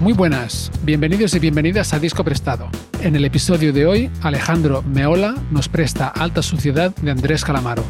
[0.00, 2.70] Muy buenas, bienvenidos y bienvenidas a Disco Prestado.
[3.02, 7.84] En el episodio de hoy, Alejandro Meola nos presta Alta Suciedad de Andrés Calamaro.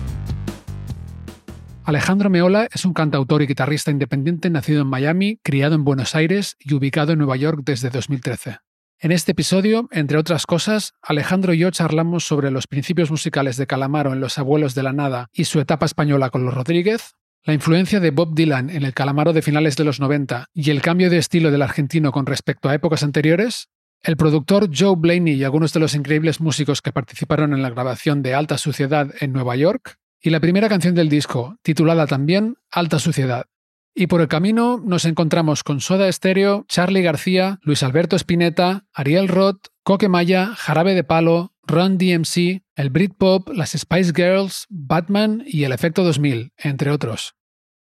[1.84, 6.56] Alejandro Meola es un cantautor y guitarrista independiente nacido en Miami, criado en Buenos Aires
[6.58, 8.58] y ubicado en Nueva York desde 2013.
[8.98, 13.68] En este episodio, entre otras cosas, Alejandro y yo charlamos sobre los principios musicales de
[13.68, 17.54] Calamaro en Los Abuelos de la Nada y su etapa española con los Rodríguez, la
[17.54, 21.10] influencia de Bob Dylan en el Calamaro de finales de los 90 y el cambio
[21.10, 23.68] de estilo del argentino con respecto a épocas anteriores,
[24.02, 28.22] el productor Joe Blaney y algunos de los increíbles músicos que participaron en la grabación
[28.22, 32.98] de Alta Suciedad en Nueva York, y la primera canción del disco, titulada también Alta
[32.98, 33.46] Suciedad.
[33.94, 39.28] Y por el camino nos encontramos con Soda Stereo, Charlie García, Luis Alberto Spinetta, Ariel
[39.28, 45.62] Roth, Coque Maya, Jarabe de Palo, Run DMC, el Britpop, las Spice Girls, Batman y
[45.62, 47.36] el Efecto 2000, entre otros.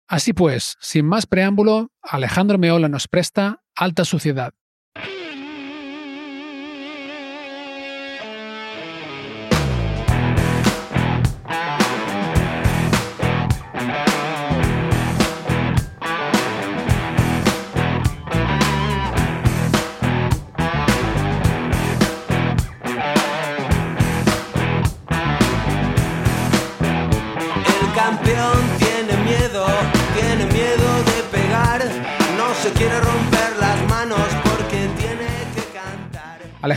[0.08, 4.54] Así pues, sin más preámbulo, Alejandro Meola nos presta Alta Suciedad.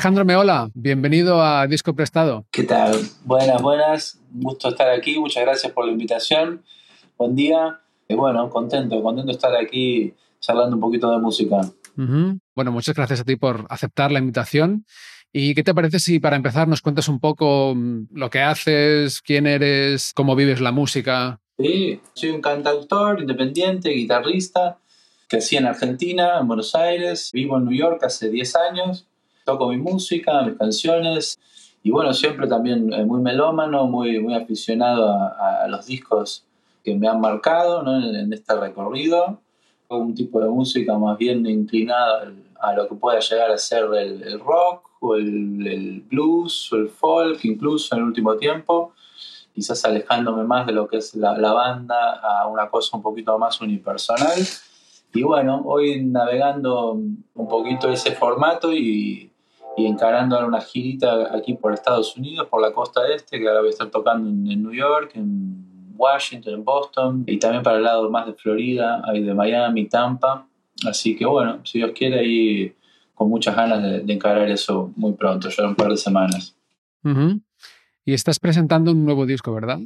[0.02, 2.48] Alejandro Meola, bienvenido a Disco Prestado.
[2.50, 3.00] ¿Qué tal?
[3.24, 4.20] Buenas, buenas.
[4.34, 5.20] Un gusto estar aquí.
[5.20, 6.64] Muchas gracias por la invitación.
[7.20, 7.80] Buen día.
[8.08, 11.62] Y bueno, contento, contento de estar aquí charlando un poquito de música.
[11.96, 14.88] Bueno, muchas gracias a ti por aceptar la invitación.
[15.32, 19.22] ¿Y qué te parece si para empezar nos cuentas un poco mm, lo que haces,
[19.22, 21.40] quién eres, cómo vives la música?
[21.60, 24.80] Sí, soy un cantautor independiente, guitarrista.
[25.28, 27.30] Crecí en Argentina, en Buenos Aires.
[27.32, 29.08] Vivo en New York hace 10 años.
[29.52, 31.38] Toco mi música, mis canciones.
[31.84, 36.46] Y bueno, siempre también eh, muy melómano, muy, muy aficionado a, a los discos
[36.86, 37.98] que me han marcado ¿no?
[37.98, 39.42] en, en este recorrido.
[39.90, 44.24] Un tipo de música más bien inclinada a lo que pueda llegar a ser el,
[44.24, 48.94] el rock o el, el blues o el folk, incluso en el último tiempo.
[49.54, 53.38] Quizás alejándome más de lo que es la, la banda a una cosa un poquito
[53.38, 54.40] más unipersonal.
[55.14, 59.31] Y bueno, hoy navegando un poquito ese formato y,
[59.78, 63.70] y encarando una girita aquí por Estados Unidos, por la costa este, que ahora voy
[63.70, 68.10] a estar tocando en, New York, en Washington, en Boston, y también para el lado
[68.10, 70.48] más de Florida, ahí de Miami, Tampa.
[70.88, 72.76] Así que bueno, si Dios quiere, ahí
[73.14, 76.56] con muchas ganas de, de encarar eso muy pronto, ya en un par de semanas.
[78.04, 79.80] Y estás presentando un nuevo disco, ¿verdad?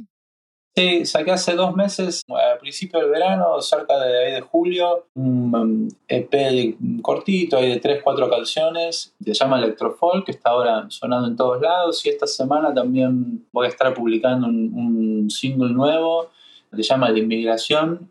[0.78, 5.88] Sí, saqué hace dos meses, a principio del verano, cerca de, de julio, un um,
[6.06, 11.36] EP cortito, ahí de tres, cuatro canciones, se llama Electrofolk, que está ahora sonando en
[11.36, 16.28] todos lados, y esta semana también voy a estar publicando un, un single nuevo,
[16.70, 18.10] se llama La Inmigración,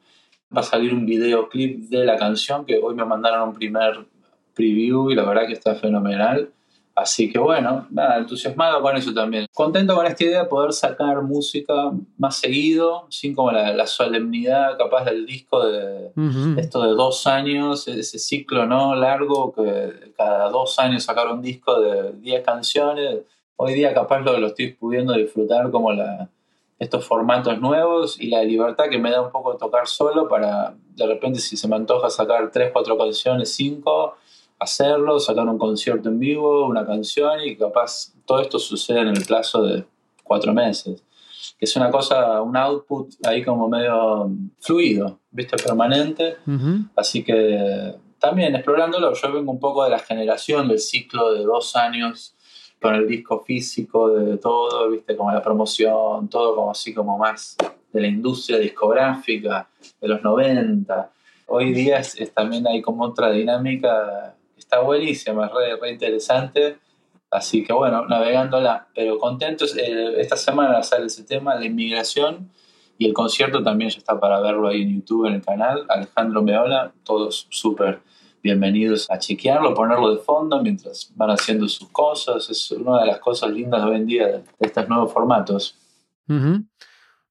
[0.56, 4.08] va a salir un videoclip de la canción, que hoy me mandaron un primer
[4.56, 6.50] preview y la verdad que está fenomenal.
[6.96, 9.48] Así que bueno, nada, entusiasmado con eso también.
[9.54, 14.78] Contento con esta idea de poder sacar música más seguido, sin como la, la solemnidad
[14.78, 16.12] capaz del disco de
[16.56, 21.82] esto de dos años, ese ciclo no largo que cada dos años sacar un disco
[21.82, 23.20] de 10 canciones.
[23.58, 26.30] Hoy día capaz lo, lo estoy pudiendo disfrutar como la,
[26.80, 31.08] estos formatos nuevos y la libertad que me da un poco tocar solo para de
[31.08, 34.16] repente si se me antoja sacar 3, 4 canciones, 5
[34.60, 39.26] hacerlo, sacar un concierto en vivo, una canción y capaz todo esto sucede en el
[39.26, 39.86] plazo de
[40.24, 41.04] cuatro meses.
[41.58, 44.30] Que es una cosa, un output ahí como medio
[44.60, 45.58] fluido, ¿viste?
[45.58, 46.38] Permanente.
[46.48, 46.86] Ujú.
[46.96, 51.76] Así que también explorándolo, yo vengo un poco de la generación del ciclo de dos
[51.76, 52.36] años
[52.82, 55.16] con el disco físico, de todo, ¿viste?
[55.16, 57.56] Como la promoción, todo como así como más
[57.92, 59.68] de la industria discográfica
[60.02, 61.12] de los 90.
[61.48, 64.35] Hoy día es, es también hay como otra dinámica
[64.66, 66.78] está buenísima, es re, re interesante.
[67.32, 69.76] Así que bueno, navegándola, pero contentos.
[69.78, 72.52] Eh, esta semana sale ese tema, la inmigración,
[72.98, 75.86] Y el concierto también ya está para verlo ahí en YouTube, en el canal.
[75.90, 78.00] Alejandro Meola, todos súper
[78.42, 82.50] bienvenidos a chequearlo, ponerlo de fondo mientras van haciendo sus cosas.
[82.50, 85.78] Es una de las cosas lindas hoy en día de, estos nuevos formatos.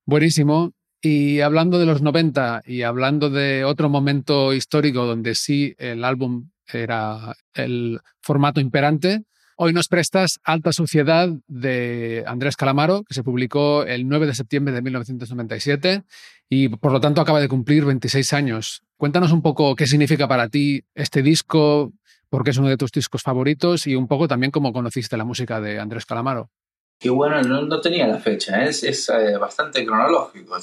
[0.05, 0.73] Buenísimo.
[1.01, 6.51] Y hablando de los 90 y hablando de otro momento histórico donde sí el álbum
[6.73, 9.25] era el formato imperante,
[9.57, 14.75] Hoy nos prestas Alta Suciedad de Andrés Calamaro, que se publicó el 9 de septiembre
[14.75, 16.03] de 1997
[16.49, 18.83] y por lo tanto acaba de cumplir 26 años.
[18.97, 21.93] Cuéntanos un poco qué significa para ti este disco,
[22.29, 25.25] por qué es uno de tus discos favoritos y un poco también cómo conociste la
[25.25, 26.51] música de Andrés Calamaro.
[26.99, 28.71] Qué bueno, no, tenía la fecha, ¿eh?
[28.71, 30.57] es, es eh, bastante cronológico.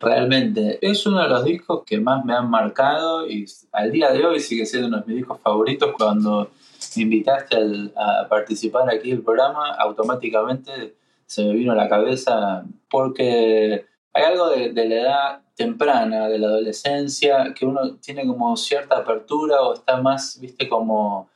[0.00, 4.24] Realmente es uno de los discos que más me han marcado y al día de
[4.24, 6.50] hoy sigue siendo uno de mis discos favoritos cuando
[6.96, 7.56] me invitaste
[7.96, 10.94] a participar aquí del programa, automáticamente
[11.26, 13.86] se me vino a la cabeza porque
[14.18, 19.62] hay algo de, la edad temprana, de la adolescencia, que uno tiene como cierta apertura
[19.62, 21.28] o está más, viste, como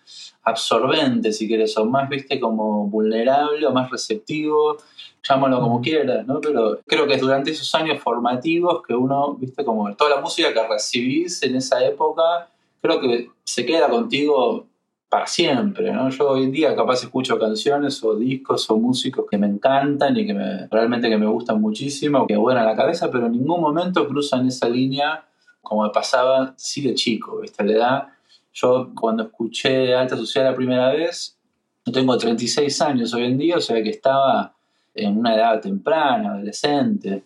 [0.43, 4.79] absorbente, si quieres, o más, viste, como vulnerable o más receptivo,
[5.23, 6.41] llámalo como quieras, ¿no?
[6.41, 10.53] Pero creo que es durante esos años formativos que uno, viste, como toda la música
[10.53, 12.49] que recibís en esa época,
[12.81, 14.67] creo que se queda contigo
[15.13, 16.09] para siempre, ¿no?
[16.09, 20.25] Yo hoy en día capaz escucho canciones o discos o músicos que me encantan y
[20.25, 23.61] que me, realmente que me gustan muchísimo, que vuelan a la cabeza, pero en ningún
[23.61, 25.23] momento cruzan esa línea
[25.61, 27.63] como me pasaba sí de chico, ¿viste?
[27.63, 28.09] La edad,
[28.55, 31.37] yo cuando escuché Alta Sociedad la primera vez,
[31.85, 34.55] yo tengo 36 años hoy en día, o sea que estaba
[34.95, 37.25] en una edad temprana, adolescente,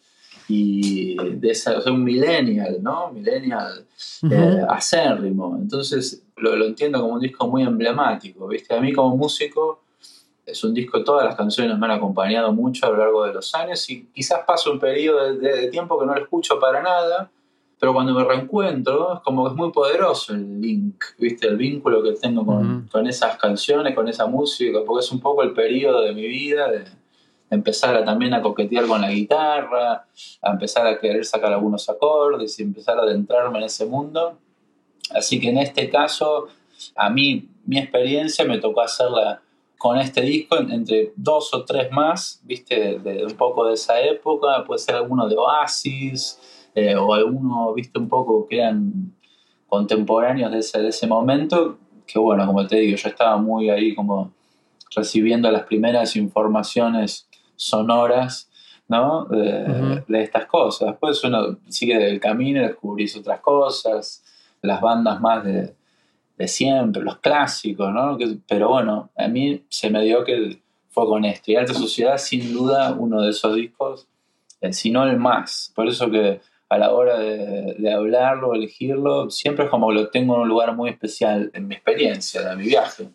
[0.48, 3.12] y de esa, o sea, un millennial, ¿no?
[3.12, 3.84] Millennial
[4.28, 5.56] eh, acérrimo.
[5.56, 8.74] Entonces lo, lo, entiendo como un disco muy emblemático, ¿viste?
[8.74, 9.80] A mí como músico
[10.46, 13.52] es un disco, todas las canciones me han acompañado mucho a lo largo de los
[13.54, 17.30] años y quizás paso un periodo de, tiempo que no lo escucho para nada,
[17.80, 21.48] pero cuando me reencuentro es como que es muy poderoso el link, ¿viste?
[21.48, 25.42] El vínculo que tengo con, con esas canciones, con esa música, porque es un poco
[25.42, 26.84] el periodo de mi vida de
[27.50, 30.06] empezar a, también a coquetear con la guitarra,
[30.42, 34.38] a empezar a querer sacar algunos acordes y empezar a adentrarme en ese mundo.
[35.10, 36.48] Así que en este caso,
[36.94, 39.42] a mí, mi experiencia me tocó hacerla
[39.78, 44.64] con este disco entre dos o tres más, viste, de, un poco de esa época,
[44.66, 46.40] puede ser alguno de Oasis
[46.74, 49.14] eh, o alguno, viste, un poco que eran
[49.66, 53.94] contemporáneos de ese, de ese momento, que bueno, como te digo, yo estaba muy ahí
[53.94, 54.32] como
[54.94, 58.50] recibiendo las primeras informaciones sonoras
[58.88, 59.26] ¿no?
[59.26, 60.88] de, estas cosas.
[60.90, 64.24] Después uno sigue del camino y descubrís otras cosas,
[64.62, 65.74] las bandas más de,
[66.46, 68.18] siempre, los clásicos, ¿no?
[68.46, 70.60] pero bueno, a mí se me dio que
[70.90, 71.50] fue con esto.
[71.50, 74.06] Y Alta Sociedad, sin duda, uno de esos discos,
[74.60, 75.72] eh, si no el más.
[75.74, 80.42] Por eso que a la hora de, hablarlo, elegirlo, siempre es como lo tengo en
[80.42, 83.08] un lugar muy especial en mi experiencia, de mi viaje.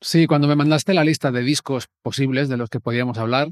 [0.00, 3.48] Sí, cuando me mandaste la lista de discos posibles de los que podíamos hablar,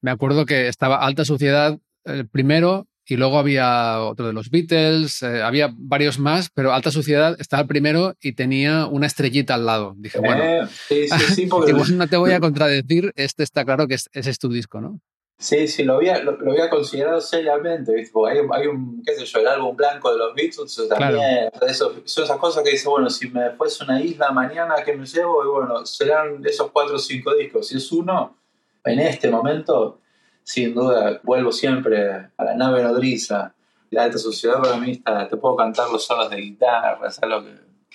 [0.00, 5.22] me acuerdo que estaba Alta Suciedad el primero y luego había otro de los Beatles,
[5.22, 9.66] eh, había varios más, pero Alta Suciedad estaba el primero y tenía una estrellita al
[9.66, 9.94] lado.
[9.96, 11.72] Dije, bueno, eh, sí, sí, sí, porque...
[11.92, 15.00] no te voy a contradecir, este está claro que ese es tu disco, ¿no?
[15.42, 18.12] Sí, sí, lo había, lo, había considerado seriamente, ¿viste?
[18.12, 21.96] Porque hay, hay, un, qué sé yo, el álbum blanco de los Beatles también, eso,
[22.04, 25.44] son esas cosas que dice, bueno, si me fuese una isla mañana, ¿qué me llevo?
[25.44, 27.66] Y bueno, serán esos cuatro o cinco discos.
[27.66, 28.38] Si es uno,
[28.84, 29.98] en este momento,
[30.42, 33.54] sin duda, vuelvo siempre a la nave nodriza.
[33.90, 37.20] La alta sociedad para mí está, te puedo cantar los solos de guitarra, es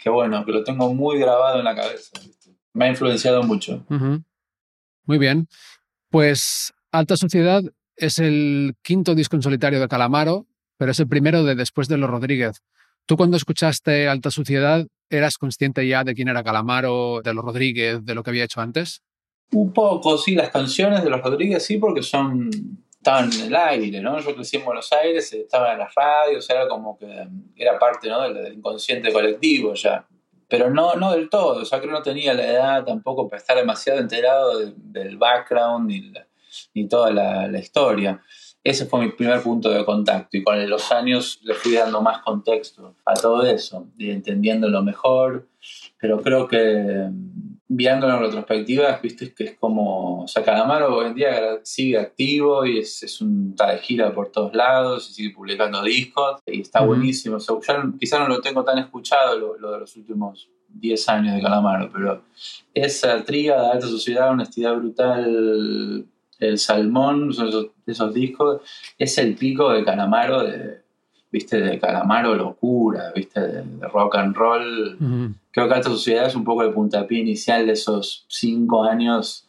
[0.09, 2.19] bueno, que lo tengo muy grabado en la cabeza.
[2.73, 3.85] Me ha influenciado mucho.
[5.05, 5.47] Muy bien.
[6.09, 7.63] Pues Alta Sociedad
[7.95, 10.45] es el quinto disco en solitario de Calamaro,
[10.77, 12.61] pero es el primero de después de Los Rodríguez.
[13.05, 18.03] ¿Tú cuando escuchaste Alta Sociedad eras consciente ya de quién era Calamaro, de Los Rodríguez,
[18.05, 19.01] de lo que había hecho antes?
[19.51, 22.49] Un poco, sí, las canciones de Los Rodríguez sí, porque son
[23.07, 24.19] estaban en el aire, ¿no?
[24.19, 28.21] Yo crecí en Buenos Aires, estaban en las radios, era como que era parte ¿no?
[28.21, 30.05] del, inconsciente colectivo ya.
[30.49, 33.55] Pero no, no del todo, o sea, que no tenía la edad tampoco para estar
[33.55, 36.27] demasiado enterado del background y la,
[36.73, 38.21] ni toda la, la, historia.
[38.63, 42.21] Ese fue mi primer punto de contacto y con los años le fui dando más
[42.23, 45.47] contexto a todo eso y entendiéndolo mejor,
[45.97, 51.07] pero creo que mm, viéndolo en retrospectiva, viste que es como, o sea, Calamaro hoy
[51.07, 55.13] en día sigue activo y es, es un, está de gira por todos lados y
[55.13, 57.37] sigue publicando discos y está buenísimo.
[57.37, 57.55] O sea,
[57.99, 61.89] quizá no lo tengo tan escuchado lo, lo de los últimos 10 años de Calamaro,
[61.91, 62.23] pero
[62.73, 66.05] esa tríada de alta sociedad, honestidad brutal,
[66.39, 68.61] El Salmón, esos, esos discos,
[68.97, 70.86] es el pico de Calamaro, de,
[71.37, 74.97] viste, de Calamaro locura, viste, de, de rock and roll.
[75.51, 79.45] Creo que Alta Sociedad es un poco el puntapié inicial de esos cinco años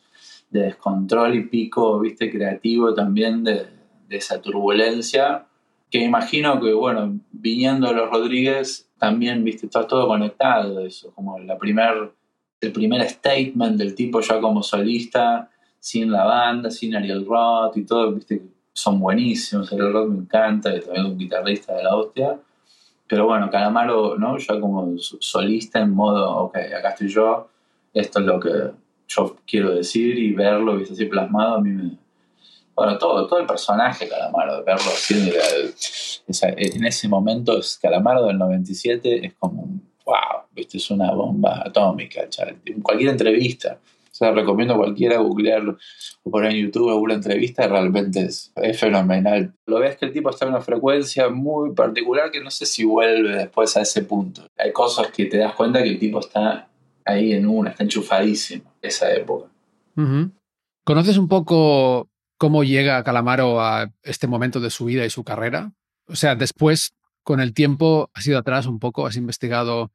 [0.50, 3.66] de descontrol y pico, viste, creativo también de,
[4.08, 5.46] de esa turbulencia.
[5.90, 11.56] Que imagino que, bueno, viniendo los Rodríguez, también, viste, está todo conectado, eso, como la
[11.56, 12.12] primer,
[12.60, 17.84] el primer statement del tipo ya como solista, sin la banda, sin Ariel Roth y
[17.86, 18.42] todo, viste,
[18.78, 22.38] son buenísimos, Ariel Roth me encanta, y también un guitarrista de la hostia.
[23.06, 24.36] Pero bueno, Calamaro, ¿no?
[24.38, 27.48] Ya como solista en modo, ok, acá estoy yo,
[27.94, 28.50] esto es lo que
[29.08, 31.90] yo quiero decir y verlo, viste, así plasmado, a mí me...
[32.74, 35.74] Bueno, todo, todo el personaje Calamaro, verlo así, mira, el-
[36.28, 41.10] esa- en ese momento, es Calamaro del 97 es como, un, wow, viste, es una
[41.12, 42.20] bomba atómica.
[42.66, 43.78] En cualquier entrevista,
[44.18, 45.78] sea, recomiendo a cualquiera googlearlo
[46.24, 49.54] o poner en YouTube alguna entrevista, realmente es, fenomenal.
[49.66, 52.84] Lo ves que el tipo está en una frecuencia muy particular que no sé si
[52.84, 54.46] vuelve después a ese punto.
[54.58, 56.68] Hay cosas que te das cuenta que el tipo está
[57.04, 59.48] ahí en una, está enchufadísimo, esa época.
[60.84, 65.72] ¿Conoces un poco cómo llega Calamaro a este momento de su vida y su carrera?
[66.06, 69.92] O sea, después, con el tiempo, has ido atrás un poco, has investigado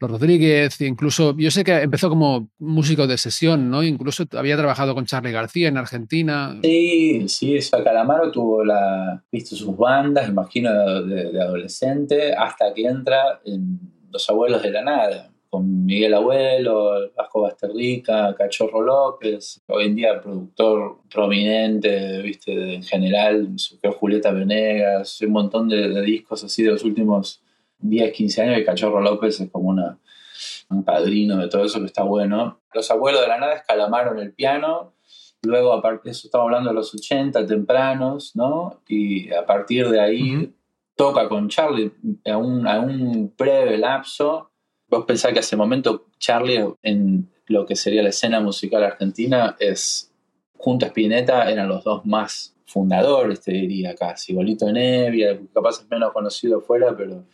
[0.00, 3.82] los Rodríguez, incluso yo sé que empezó como músico de sesión, ¿no?
[3.82, 6.58] Incluso había trabajado con Charlie García en Argentina.
[6.62, 12.86] Sí, sí, o sea, Calamaro tuvo la, viste, sus bandas, imagino, de, adolescente, hasta que
[12.86, 13.78] entra en
[14.10, 20.20] Los Abuelos de la Nada, con Miguel Abuelo, Vasco Basterrica, Cachorro López, hoy en día
[20.20, 23.54] productor prominente, viste, en general,
[24.00, 27.43] Julieta Venegas, un montón de discos así de los últimos
[27.88, 29.98] 10, 15 años, y Cachorro López es como una,
[30.70, 32.60] un padrino de todo eso que está bueno.
[32.72, 34.94] Los Abuelos de la Nada es Calamaro en el piano,
[35.44, 38.80] Luego, aparte eso estamos hablando de los 80 tempranos, ¿no?
[38.88, 40.52] Y a partir de ahí Ujú.
[40.96, 41.92] toca con Charlie
[42.26, 44.50] a un, a un breve lapso.
[44.88, 50.12] Vos pensás que hace momento Charlie en lo que sería la escena musical argentina es,
[50.56, 54.32] junto a Spinetta, eran los dos más fundadores, te diría casi.
[54.32, 57.24] Bolito Nevia, capaz es menos conocido fuera, pero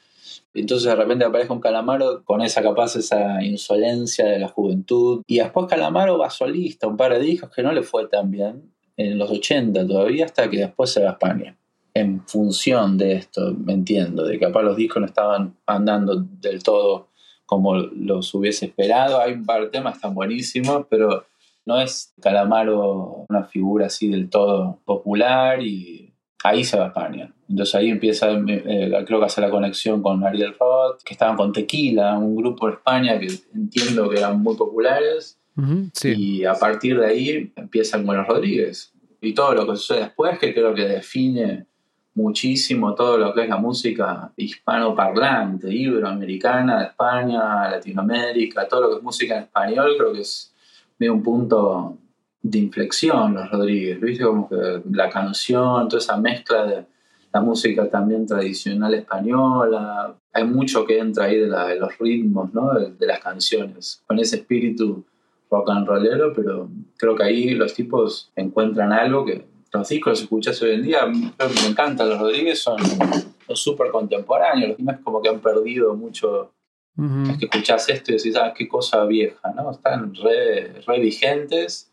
[0.54, 5.22] entonces de repente aparece un Calamaro con esa capaz, esa insolencia de la juventud.
[5.26, 8.72] Y después Calamaro va solista, un par de discos que no le fue tan bien,
[8.96, 11.56] en los 80 todavía, hasta que después se va a España.
[11.94, 16.62] En función de esto, me entiendo, de que capaz los discos no estaban andando del
[16.62, 17.08] todo
[17.46, 19.20] como los hubiese esperado.
[19.20, 21.24] Hay un par de temas están buenísimos, pero
[21.66, 26.09] no es Calamaro una figura así del todo popular y
[26.44, 27.32] ahí se va a España.
[27.48, 31.52] Entonces ahí empieza, eh, creo que hace la conexión con Ariel Roth, que estaban con
[31.52, 35.38] Tequila, un grupo de España que entiendo que eran muy populares.
[35.56, 36.14] Ujú, Sí.
[36.16, 38.92] Y a partir de ahí empiezan con los Rodríguez.
[39.20, 41.66] Y todo lo que sucede después, que creo que define
[42.14, 48.96] muchísimo todo lo que es la música hispanoparlante, iberoamericana, de España, Latinoamérica, todo lo que
[48.96, 50.54] es música en español, creo que es
[50.98, 51.98] medio un punto
[52.42, 54.24] de inflexión los Rodríguez, ¿viste?
[54.24, 56.84] Como que la canción, toda esa mezcla de
[57.32, 62.52] la música también tradicional española, hay mucho que entra ahí de, la- de los ritmos,
[62.54, 62.72] ¿no?
[62.74, 65.04] De, de las canciones, con ese espíritu
[65.50, 70.22] rock and rollero, pero creo que ahí los tipos encuentran algo que los discos los
[70.22, 72.78] escuchas hoy en día, me encantan los Rodríguez, son,
[73.54, 76.52] súper contemporáneos, no es como que han perdido mucho
[76.96, 77.30] Ujú.
[77.32, 79.70] es que escuchás esto y decís, ah, qué cosa vieja, ¿no?
[79.72, 81.89] Están re, re vigentes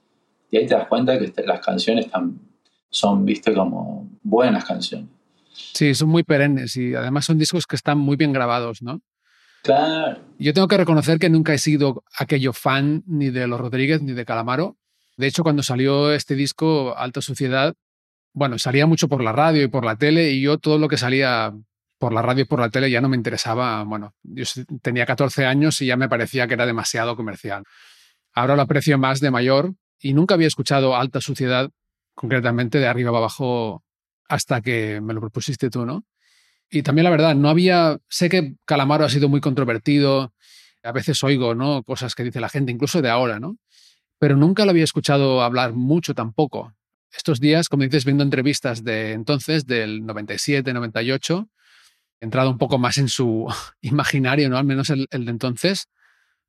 [0.52, 2.40] y ahí te das cuenta que este- las canciones están,
[2.90, 5.08] son, viste, como buenas canciones.
[5.54, 9.02] Sí, son muy perennes y además son discos que están muy bien grabados, ¿no?
[9.64, 14.02] Claro, Yo tengo que reconocer que nunca he sido aquello fan ni de los Rodríguez
[14.02, 14.78] ni de Calamaro.
[15.18, 17.74] De hecho, cuando salió este disco, Alta Suciedad,
[18.34, 20.96] bueno, salía mucho por la radio y por la tele y yo todo lo que
[20.98, 21.54] salía
[21.98, 23.84] por la radio y por la tele ya no me interesaba.
[23.84, 24.46] Bueno, yo
[24.82, 27.64] tenía 14 años y ya me parecía que era demasiado comercial.
[28.34, 31.70] Ahora lo aprecio más de mayor y nunca había escuchado Alta Suciedad
[32.14, 33.84] concretamente de arriba a abajo
[34.28, 36.04] hasta que me lo propusiste tú, ¿no?
[36.70, 40.34] Y también la verdad, no había, sé que Calamaro ha sido muy controvertido,
[40.84, 41.84] a veces oigo, ¿no?
[41.84, 43.58] Cosas que dice la gente, incluso de ahora, ¿no?
[44.20, 46.74] Pero nunca lo había escuchado hablar mucho tampoco.
[47.16, 51.48] Estos días, como dices, viendo entrevistas de entonces, del 97, 98,
[52.20, 53.48] he entrado un poco más en su
[53.82, 54.58] imaginario, ¿no?
[54.58, 55.88] Al menos el de entonces.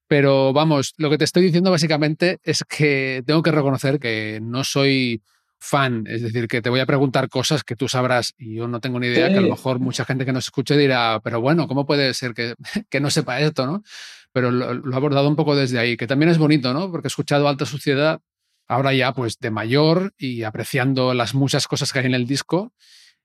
[0.08, 4.64] Pero vamos, lo que te estoy diciendo básicamente es que tengo que reconocer que no
[4.64, 5.22] soy
[5.60, 8.80] fan, es decir, que te voy a preguntar cosas que tú sabrás y yo no
[8.80, 9.32] tengo ni idea, Sí.
[9.32, 12.32] que a lo mejor mucha gente que nos escuche dirá, pero bueno, ¿cómo puede ser
[12.32, 12.54] que,
[12.90, 13.82] que no sepa esto, no?
[14.32, 16.90] Pero lo, lo he abordado un poco desde ahí, que también es bonito, ¿no?
[16.90, 18.20] Porque he escuchado Alta Suciedad
[18.70, 22.74] Ahora ya, pues de mayor y apreciando las muchas cosas que hay en el disco,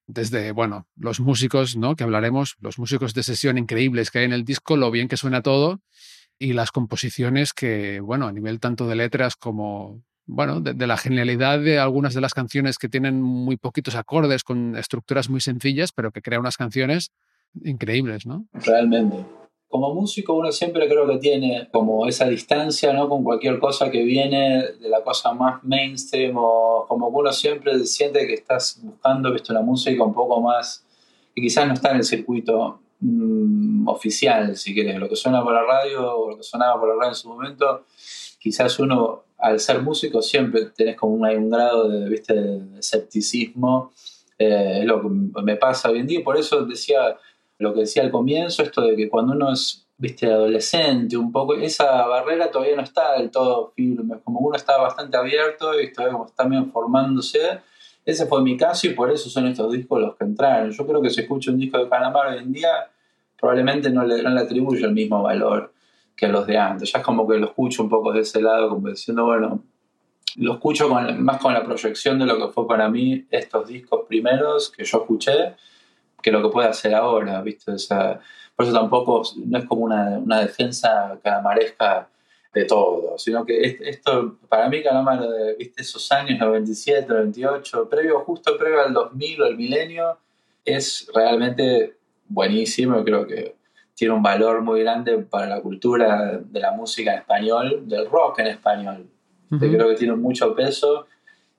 [0.07, 1.97] desde, bueno, los músicos, ¿no?
[1.97, 5.17] Que hablaremos, los músicos de sesión increíbles que hay en el disco, lo bien que
[5.17, 5.81] suena todo
[6.43, 11.59] y las composiciones que, bueno, a nivel tanto de letras como, bueno, de, la genialidad
[11.59, 16.11] de algunas de las canciones que tienen muy poquitos acordes, con estructuras muy sencillas, pero
[16.11, 17.13] que crean unas canciones
[17.63, 18.45] increíbles, ¿no?
[18.51, 19.25] Realmente.
[19.69, 23.07] Como músico uno siempre creo que tiene como esa distancia, ¿no?
[23.07, 28.27] Con cualquier cosa que viene de la cosa más mainstream o como uno siempre siente
[28.27, 30.85] que estás buscando, visto, la música un poco más,
[31.33, 35.53] que quizás no está en el circuito mm, oficial, si quieres, lo que suena por
[35.53, 37.85] la radio o lo que sonaba por la radio en su momento,
[38.39, 42.33] quizás uno al ser músico siempre tenés como un, un grado de, ¿viste?
[42.33, 43.91] de escepticismo,
[44.37, 45.09] eh, es lo que
[45.43, 47.17] me pasa hoy en día, por eso decía
[47.59, 51.53] lo que decía al comienzo, esto de que cuando uno es viste adolescente un poco
[51.53, 56.17] esa barrera todavía no está del todo firme como uno está bastante abierto y todavía
[56.25, 57.61] está también formándose
[58.05, 61.01] ese fue mi caso y por eso son estos discos los que entraron yo creo
[61.01, 62.89] que si escucho un disco de Calamar hoy en día
[63.39, 65.73] probablemente no le, no le atribuyo el mismo valor
[66.15, 68.69] que los de antes ya es como que lo escucho un poco de ese lado
[68.69, 69.63] como diciendo bueno
[70.35, 74.05] lo escucho con, más con la proyección de lo que fue para mí estos discos
[74.07, 75.55] primeros que yo escuché
[76.23, 77.73] que lo que puede hacer ahora, ¿viste?
[78.55, 82.07] por eso tampoco no es como una, una defensa calamaresca
[82.53, 85.81] de todo, sino que esto, para mí Calamaro, de, ¿viste?
[85.81, 90.17] Esos años 97, 98, previo, justo previo al 2000 o el milenio,
[90.63, 93.55] es realmente buenísimo, creo que
[93.95, 98.39] tiene un valor muy grande para la cultura de la música en español, del rock
[98.39, 99.07] en español.
[99.59, 101.05] Creo que tiene mucho peso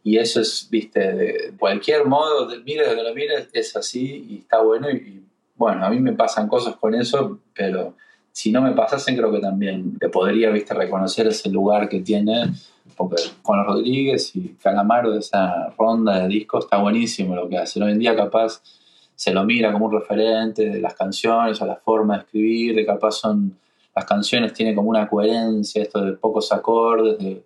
[0.03, 4.39] y eso es, viste, de cualquier modo, de, mires de lo mires, es así y
[4.39, 4.91] está bueno.
[4.91, 5.25] Y,
[5.55, 7.95] bueno, a mí me pasan cosas con eso, pero
[8.35, 12.53] si no me pasasen, creo que también te podría, viste, reconocer ese lugar que tiene.
[12.97, 17.81] Porque Juan Rodríguez y Calamaro de esa ronda de discos está buenísimo lo que hace.
[17.81, 18.61] Hoy en día, capaz,
[19.15, 22.85] se lo mira como un referente de las canciones o la forma de escribir, de
[22.85, 23.57] capaz son.
[23.95, 27.45] Las canciones tienen como una coherencia, esto de pocos acordes, de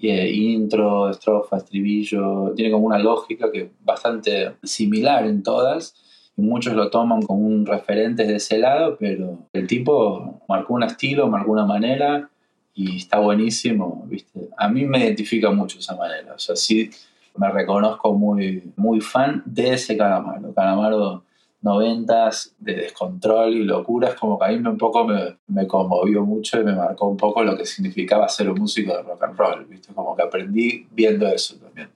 [0.00, 5.94] eh, intro, estrofa, estribillo, tiene como una lógica que es bastante similar en todas
[6.36, 10.82] y muchos lo toman como un referente de ese lado, pero el tipo marcó un
[10.82, 12.28] estilo, marcó una manera
[12.74, 14.48] y está buenísimo, ¿viste?
[14.56, 16.90] A mí me identifica mucho esa manera, o sea, sí
[17.36, 20.54] me reconozco muy, muy fan de ese Calamaro.
[20.54, 21.24] Calamaro
[21.62, 26.60] noventas de descontrol y locuras, como que a mí un poco me, me, conmovió mucho
[26.60, 29.64] y me marcó un poco lo que significaba ser un músico de rock and roll,
[29.64, 29.92] ¿viste?
[29.92, 31.88] Como que aprendí viendo eso también.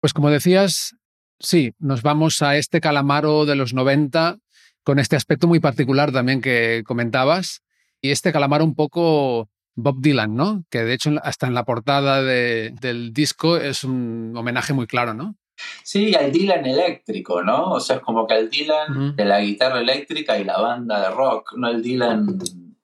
[0.00, 0.94] Pues como decías,
[1.42, 4.38] sí, nos vamos a este calamaro de los 90
[4.84, 7.62] con este aspecto muy particular también que comentabas
[8.00, 10.64] y este calamaro un poco Bob Dylan, ¿no?
[10.70, 15.14] Que de hecho hasta en la portada de, del disco es un homenaje muy claro,
[15.14, 15.36] ¿no?
[15.84, 17.72] Sí, al Dylan eléctrico, ¿no?
[17.72, 21.14] O sea, es como que al Dylan de la guitarra eléctrica y la banda de
[21.14, 22.38] rock, no el Dylan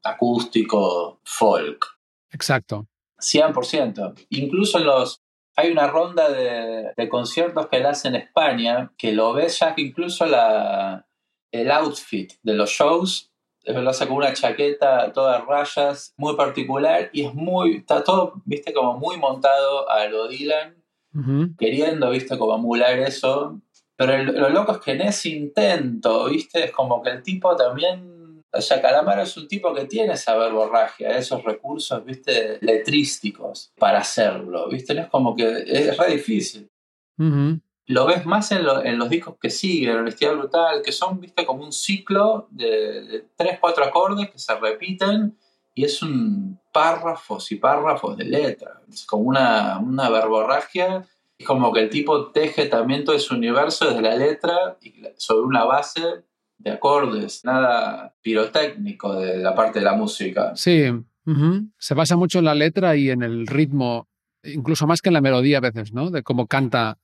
[0.05, 1.85] acústico folk.
[2.31, 2.87] Exacto.
[3.18, 4.27] 100%.
[4.31, 5.21] Incluso en los...
[5.59, 9.75] Hay una ronda de, de conciertos que él hace en España, que lo ves ya
[9.75, 11.07] que incluso la,
[11.51, 13.33] el outfit de los shows
[13.75, 18.73] lo hace con una chaqueta toda rayas, muy particular, y es muy, está todo, viste,
[18.73, 20.77] como muy montado a lo Dylan,
[21.59, 23.61] queriendo, viste, como emular eso.
[23.97, 28.17] Pero lo loco es que en ese intento, viste, es como que el tipo también.
[28.52, 33.98] O sea, Calamaro es un tipo que tiene esa verborragia, esos recursos, viste, letrísticos para
[33.98, 36.70] hacerlo, viste, no es como que es re difícil.
[37.87, 41.64] Lo ves más en, en, los discos que siguen, Honestidad Brutal, que son, viste, como
[41.64, 45.37] un ciclo de, de tres, cuatro acordes que se repiten
[45.74, 48.82] y es un párrafos y párrafos de letra.
[48.92, 51.06] Es como una, una verborragia.
[51.38, 55.46] Es como que el tipo teje también todo ese universo desde la letra y sobre
[55.46, 56.24] una base
[56.59, 60.53] de acordes, nada pirotécnico de la parte de la música.
[60.57, 60.85] Sí,
[61.79, 64.09] se basa mucho en la letra y en el ritmo,
[64.42, 66.11] incluso más que en la melodía a veces, ¿no?
[66.11, 66.99] De cómo canta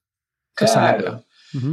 [0.59, 1.23] esa letra.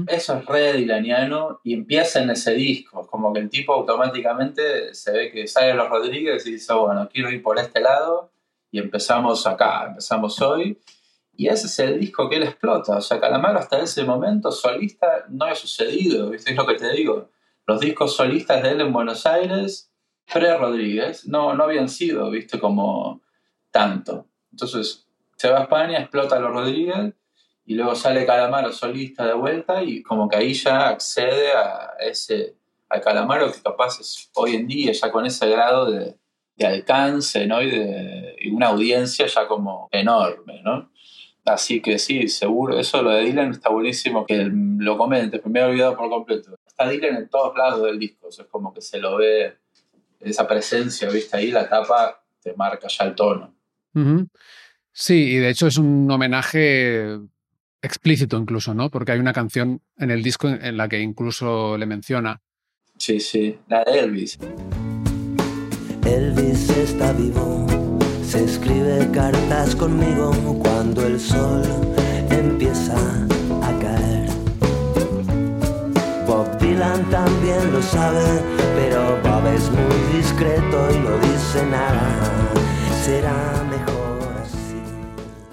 [0.07, 5.11] Eso es re dilaniano y empieza en ese disco, como que el tipo automáticamente se
[5.11, 8.31] ve que sale los Rodríguez y dice, bueno, quiero ir por este lado
[8.69, 10.77] y empezamos acá, empezamos hoy.
[11.35, 12.97] Y ese es el disco que él explota.
[12.97, 16.51] O sea, Calamaro hasta ese momento solista no ha sucedido, ¿viste?
[16.51, 17.31] Es lo que te digo.
[17.67, 19.91] Los discos solistas de él en Buenos Aires,
[20.31, 22.59] pre-Rodríguez, no, no habían sido, ¿viste?
[22.59, 23.21] Como
[23.69, 24.27] tanto.
[24.51, 27.13] Entonces, se va a España, explota a los Rodríguez
[27.65, 32.55] y luego sale Calamaro solista de vuelta y como que ahí ya accede a ese
[32.89, 36.17] al Calamaro que capaz es hoy en día ya con ese grado de,
[36.57, 37.61] de alcance ¿no?
[37.61, 40.91] y de una audiencia ya como enorme ¿no?
[41.45, 45.71] Así que sí, seguro, eso lo de Dylan está buenísimo que lo comentes, me había
[45.71, 46.55] olvidado por completo.
[46.67, 49.55] Está Dylan en todos lados del disco, es como que se lo ve,
[50.19, 53.55] esa presencia, viste ahí, la tapa te marca ya el tono.
[54.91, 57.17] Sí, y de hecho es un homenaje
[57.81, 58.89] explícito incluso, ¿no?
[58.89, 62.39] Porque hay una canción en el disco en la que incluso le menciona.
[62.97, 64.37] Sí, sí, la de Elvis.
[66.05, 67.65] Elvis está vivo,
[68.31, 70.31] se escribe cartas conmigo
[70.63, 71.63] cuando el sol
[72.29, 74.29] empieza a caer.
[76.25, 78.23] Bob Dylan también lo sabe,
[78.77, 82.53] pero Bob es muy discreto y no dice nada.
[83.03, 84.81] Será mejor así.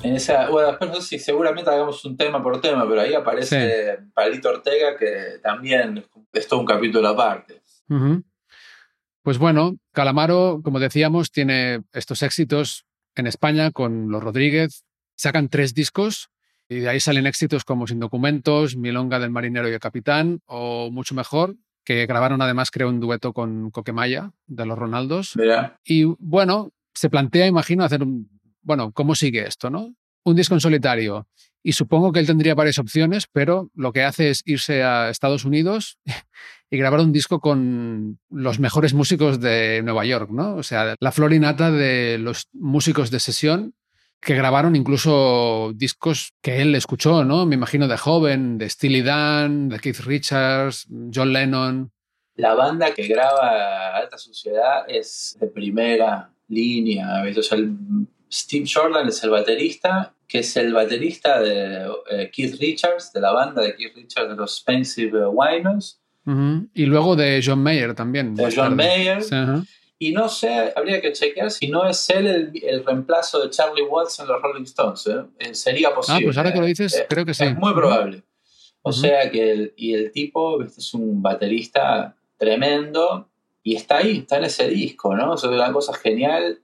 [0.04, 3.12] En esa, bueno, después no sé si seguramente hagamos un tema por tema, pero ahí
[3.12, 7.60] aparece Palito Ortega, que también es todo un capítulo aparte.
[9.28, 14.86] Pues bueno, Calamaro, como decíamos, tiene estos éxitos en España con Los Rodríguez.
[15.16, 16.30] Sacan tres discos
[16.66, 20.90] y de ahí salen éxitos como Sin Documentos, Milonga del Marinero y el Capitán o
[20.90, 25.34] Mucho Mejor, que grabaron además, creo, un dueto con Coquemaya de los Ronaldos.
[25.84, 28.30] Y bueno, se plantea, imagino, hacer un.
[28.62, 29.94] Bueno, ¿cómo sigue esto, no?
[30.24, 31.28] Un disco en solitario.
[31.62, 35.44] Y supongo que él tendría varias opciones, pero lo que hace es irse a Estados
[35.44, 35.98] Unidos
[36.70, 40.56] y grabar un disco con los mejores músicos de Nueva York, ¿no?
[40.56, 43.74] O sea, la florinata de los músicos de sesión
[44.20, 47.46] que grabaron incluso discos que él escuchó, ¿no?
[47.46, 51.92] Me imagino de joven, de Steely Dan, de Keith Richards, John Lennon.
[52.34, 57.22] La banda que graba Alta Sociedad es de primera línea.
[57.36, 57.58] O sea,
[58.30, 63.32] Steve Jordan es el baterista, que es el baterista de eh, Keith Richards, de la
[63.32, 66.00] banda de Keith Richards de los Expensive Winos.
[66.74, 68.34] Y luego de John Mayer también.
[68.34, 69.22] De John Mayer.
[70.00, 74.20] Y no sé, habría que chequear si no es él el, reemplazo de Charlie Watts
[74.20, 75.06] en los Rolling Stones.
[75.08, 75.24] ¿eh?
[75.40, 76.20] Eh, sería posible.
[76.20, 77.44] Ah, pues ahora que lo dices, eh, creo que sí.
[77.44, 78.22] Es muy probable.
[78.82, 83.28] O sea que el, y el tipo es un baterista tremendo
[83.62, 85.34] y está ahí, está en ese disco, ¿no?
[85.34, 86.60] Eso es una cosa genial.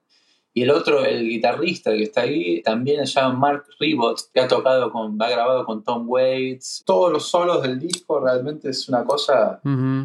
[0.57, 4.47] Y el otro, el guitarrista que está ahí, también se llama Mark Ribot, que ha
[4.47, 6.85] tocado con, ha grabado con Tom Waits.
[6.87, 9.61] Todos los solos del disco realmente es una cosa.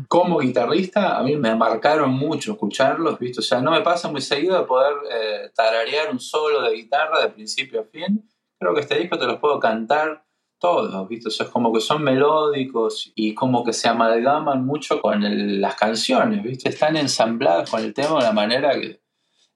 [0.07, 3.41] Como guitarrista, a mí me marcaron mucho escucharlos, ¿viste?
[3.41, 7.21] O sea, no me pasa muy seguido de poder eh, tararear un solo de guitarra
[7.21, 8.27] de principio a fin.
[8.59, 10.25] Creo que este disco te los puedo cantar
[10.59, 11.29] todos, ¿viste?
[11.29, 15.75] O sea, es como que son melódicos y como que se amalgaman mucho con las
[15.75, 16.69] canciones, ¿viste?
[16.69, 18.98] Están ensambladas con el tema de una manera que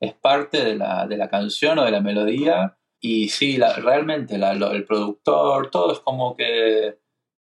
[0.06, 2.78] es parte de la, de la canción o de la melodía.
[3.00, 6.98] Y sí, realmente el productor, todo es como que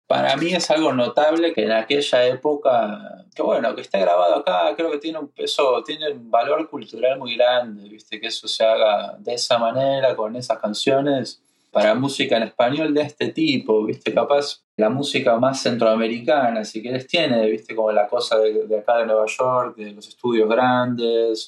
[0.07, 4.75] para mí es algo notable que en aquella época, que bueno, que esté grabado acá,
[4.75, 8.21] creo que tiene un peso, tiene un valor cultural muy grande, ¿viste?
[8.21, 13.03] Que eso se haga de esa manera, con esas canciones, para música en español de
[13.03, 14.13] este tipo, ¿viste?
[14.13, 17.77] Capaz la música más centroamericana, si querés, tiene, ¿viste?
[17.77, 21.47] Como la cosa de, de acá de Nueva York, de los estudios grandes,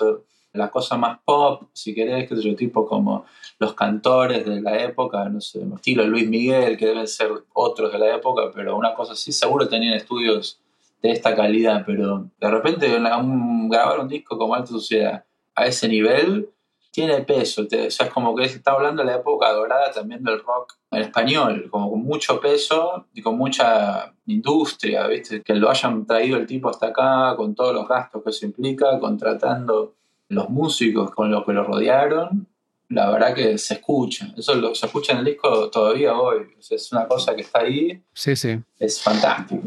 [0.53, 3.25] la cosa más pop, si querés, que otro tipo como
[3.59, 7.99] los cantores de la época, no sé, estilo Luis Miguel, que deben ser otros de
[7.99, 10.61] la época, pero una cosa así, seguro tenían estudios
[11.01, 16.49] de esta calidad, pero de repente grabar un disco como Alta Sociedad a ese nivel
[16.93, 20.23] tiene peso, o sea, es como que se está hablando de la época dorada también
[20.23, 25.43] del rock español, como con mucho peso y con mucha industria, ¿viste?
[25.43, 28.99] Que lo hayan traído el tipo hasta acá, con todos los gastos que eso implica,
[29.01, 29.95] contratando
[30.33, 32.47] los músicos con los que lo rodearon,
[32.89, 34.33] la verdad que se escucha.
[34.37, 36.47] Eso lo, se escucha en el disco todavía hoy.
[36.59, 38.03] es una cosa que está ahí.
[38.13, 38.59] Sí, sí.
[38.79, 39.63] Es fantástico.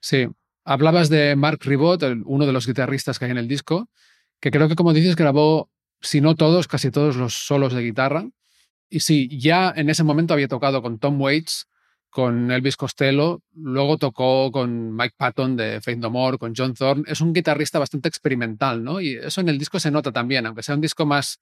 [0.00, 0.28] Sí.
[0.64, 3.88] Hablabas de Mark Ribot, uno de los guitarristas que hay en el disco,
[4.40, 8.26] que creo que, como dices, grabó, si no todos, casi todos los solos de guitarra.
[8.88, 11.68] Y sí, ya en ese momento había tocado con Tom Waits,
[12.14, 17.02] con Elvis Costello, luego tocó con Mike Patton de Faith No More, con John Thorne.
[17.08, 19.00] Es un guitarrista bastante experimental, ¿no?
[19.00, 21.40] Y eso en el disco se nota también, aunque sea un disco más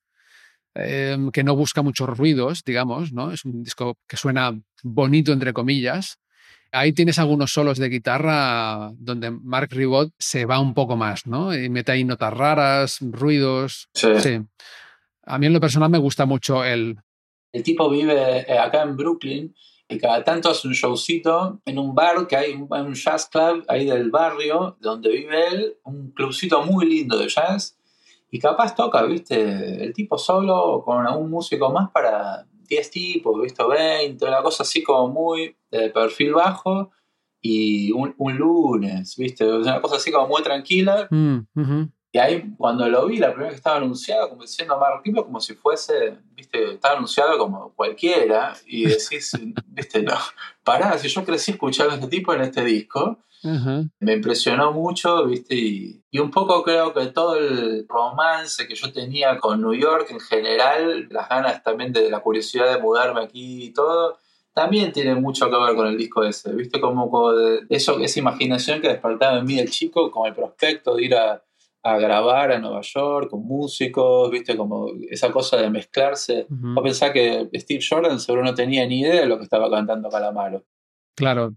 [0.72, 3.32] em, que no busca muchos ruidos, digamos, ¿no?
[3.32, 6.16] Es un disco que suena bonito, entre comillas.
[6.70, 11.54] Ahí tienes algunos solos de guitarra donde Mark Ribot se va un poco más, ¿no?
[11.54, 13.90] Y mete ahí notas raras, ruidos.
[13.92, 14.08] Sí.
[14.20, 14.40] sí.
[15.24, 16.96] A mí en lo personal me gusta mucho el...
[17.52, 19.54] El tipo vive eh, acá en Brooklyn
[19.92, 23.86] y cada tanto hace un showcito en un bar que hay, un jazz club ahí
[23.86, 27.78] del barrio donde vive él, un clubcito muy lindo de jazz,
[28.30, 33.62] y capaz toca, viste, el tipo solo con un músico más para 10 tipos, viste,
[33.62, 36.90] 20, una cosa así como muy de perfil bajo,
[37.42, 41.08] y un, lunes, viste, una cosa así como muy tranquila.
[41.10, 41.40] Mm,
[42.14, 45.24] Y ahí cuando lo vi, la primera vez que estaba anunciado, como diciendo Mark Ripple,
[45.24, 49.32] como si fuese, viste, estaba anunciado como cualquiera, y decís,
[49.68, 50.18] viste, no,
[50.62, 53.18] pará, si yo crecí escuchando a este tipo en este disco,
[53.98, 55.56] me impresionó mucho, ¿viste?
[55.56, 60.06] Y, y, un poco creo que todo el romance que yo tenía con New York
[60.10, 64.18] en general, las ganas también de la curiosidad de mudarme aquí y todo,
[64.54, 66.80] también tiene mucho que ver con el disco ese, ¿viste?
[66.80, 70.94] Como, como de eso, esa imaginación que despertaba en mí el chico, como el prospecto
[70.94, 71.42] de ir a,
[71.82, 74.56] a grabar a Nueva York con músicos, ¿viste?
[74.56, 76.46] Como esa cosa de mezclarse.
[76.48, 76.82] Uh -huh.
[76.82, 80.64] pensar que Steve Jordan seguro no tenía ni idea de lo que estaba cantando Calamaro.
[81.14, 81.54] Claro,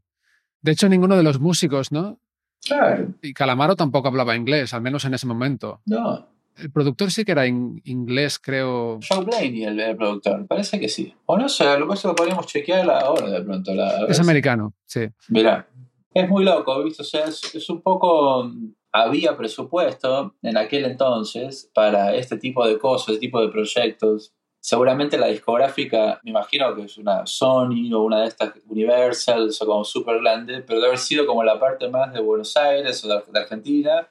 [0.65, 2.19] de hecho, ninguno de los músicos, ¿no?
[2.65, 3.13] Claro.
[3.21, 5.81] Y Calamaro tampoco hablaba inglés, al menos en ese momento.
[5.85, 6.27] No.
[6.57, 8.99] El productor sí que era in inglés, creo.
[9.07, 11.13] Joe Blaney, el, el, productor, parece que sí.
[11.27, 13.75] O no sé, lo es que podríamos chequear ahora de pronto.
[13.75, 15.01] La, es americano, sí.
[15.29, 15.67] Mirá,
[16.11, 17.03] es muy loco, ¿viste?
[17.03, 18.51] O sea, es, es un poco.
[18.97, 24.33] Había presupuesto en aquel entonces para este tipo de cosas, este tipo de proyectos.
[24.61, 29.65] Seguramente la discográfica, me imagino que es una Sony o una de estas Universal o
[29.65, 33.09] como super grande, pero debe haber sido como la parte más de Buenos Aires o
[33.09, 34.07] de Argentina,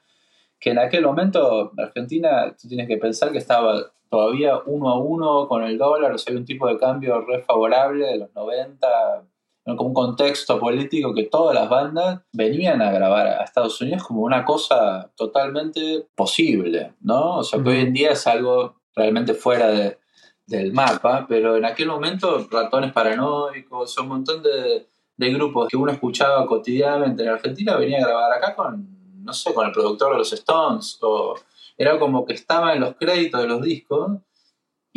[0.59, 5.47] que en aquel momento Argentina, tú tienes que pensar que estaba todavía uno a uno
[5.47, 8.87] con el dólar, o sea, hay un tipo de cambio re favorable de los 90,
[8.87, 9.34] como
[9.65, 14.45] un contexto político que todas las bandas venían a grabar a Estados Unidos como una
[14.45, 17.37] cosa totalmente posible, ¿no?
[17.37, 19.97] O sea, que hoy en día es algo realmente fuera de,
[20.45, 25.91] del mapa, pero en aquel momento ratones paranoicos, un montón de, de, grupos que uno
[25.91, 28.87] escuchaba cotidianamente en Argentina venía a grabar acá con,
[29.23, 31.33] no sé, con el productor de los Stones, o
[31.77, 34.11] era como que estaba en los créditos de los discos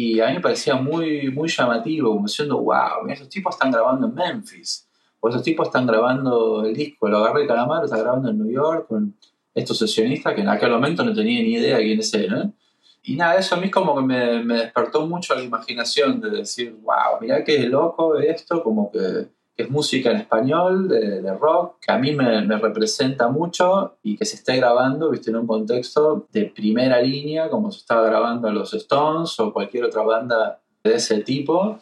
[0.01, 3.73] y a mí me parecía muy, muy llamativo, como diciendo, wow, mira, estos tipos están
[3.73, 7.97] grabando en Memphis, o estos tipos están grabando el disco, lo agarré de Calamaro, está
[7.97, 9.17] grabando en New York con
[9.53, 12.55] estos sesionistas que en aquel momento no tenía ni idea de quiénes eran.
[13.03, 16.77] Y nada, eso a mí como que me, me, despertó mucho la imaginación de decir,
[16.81, 19.27] wow, mirá qué loco esto, como que
[19.59, 24.17] es música en español, de, de, rock, que a mí me, me, representa mucho y
[24.17, 28.51] que se esté grabando, viste, en un contexto de primera línea, como se estaba grabando
[28.53, 31.79] los Stones o cualquier otra banda de ese tipo.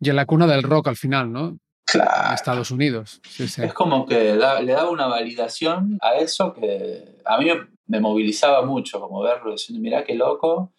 [0.00, 1.58] Y en la cuna del rock al final, ¿no?
[1.84, 2.28] Claro.
[2.28, 3.20] En Estados Unidos.
[3.28, 3.62] Sí, sí.
[3.62, 7.48] Es como que da, le daba una validación a eso que a mí
[7.86, 10.72] me movilizaba mucho, como verlo, diciendo, mirá qué loco.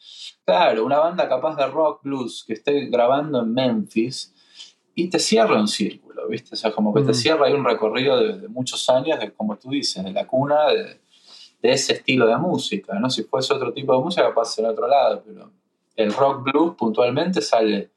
[0.45, 4.33] Claro, una banda capaz de rock blues que esté grabando en Memphis
[4.95, 6.55] y te cierra un círculo, ¿viste?
[6.55, 7.07] O sea, como que mm.
[7.07, 10.25] te cierra ahí un recorrido de, de, muchos años, de, como tú dices, de la
[10.25, 10.99] cuna de,
[11.61, 13.09] de, ese estilo de música, ¿no?
[13.09, 15.51] Si fuese otro tipo de música, capaz en otro lado, pero
[15.95, 17.91] el rock blues puntualmente sale,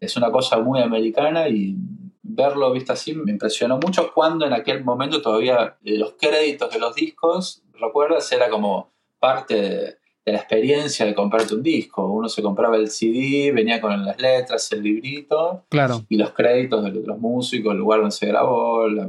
[0.00, 1.76] es una cosa muy americana y
[2.22, 6.94] verlo visto así me impresionó mucho cuando en aquel momento todavía los créditos de los
[6.94, 12.06] discos, recuerdas, era como parte de, de, la experiencia de comprarte un disco.
[12.06, 16.04] Uno se compraba el CD, venía con las letras, el librito claro.
[16.08, 19.08] y los créditos de los músicos, el lugar donde se grabó, la,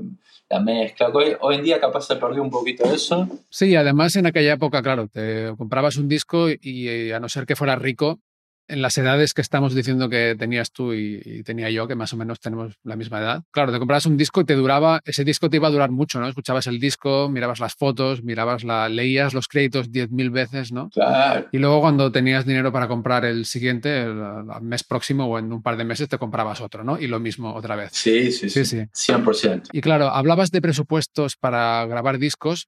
[0.49, 1.10] la mezcla.
[1.10, 3.28] Hoy, hoy, en día capaz se perdió un poquito eso.
[3.49, 7.56] Sí, además en aquella época, claro, te comprabas un disco y a no ser que
[7.56, 8.19] fuera rico,
[8.67, 12.13] en las edades que estamos diciendo que tenías tú y, y, tenía yo, que más
[12.13, 13.43] o menos tenemos la misma edad.
[13.51, 16.19] Claro, te comprabas un disco y te duraba, ese disco te iba a durar mucho,
[16.19, 16.28] ¿no?
[16.28, 20.89] Escuchabas el disco, mirabas las fotos, mirabas la, leías los créditos 10.000 veces, ¿no?
[20.89, 21.47] Claro.
[21.51, 25.51] Y luego cuando tenías dinero para comprar el siguiente, el, el, mes próximo o en
[25.51, 26.99] un par de meses te comprabas otro, ¿no?
[26.99, 27.91] Y lo mismo otra vez.
[27.93, 28.65] Sí, sí, sí.
[28.65, 29.12] sí, sí.
[29.13, 29.69] 100%.
[29.71, 32.67] Y claro, hablabas de presupuestos para grabar discos.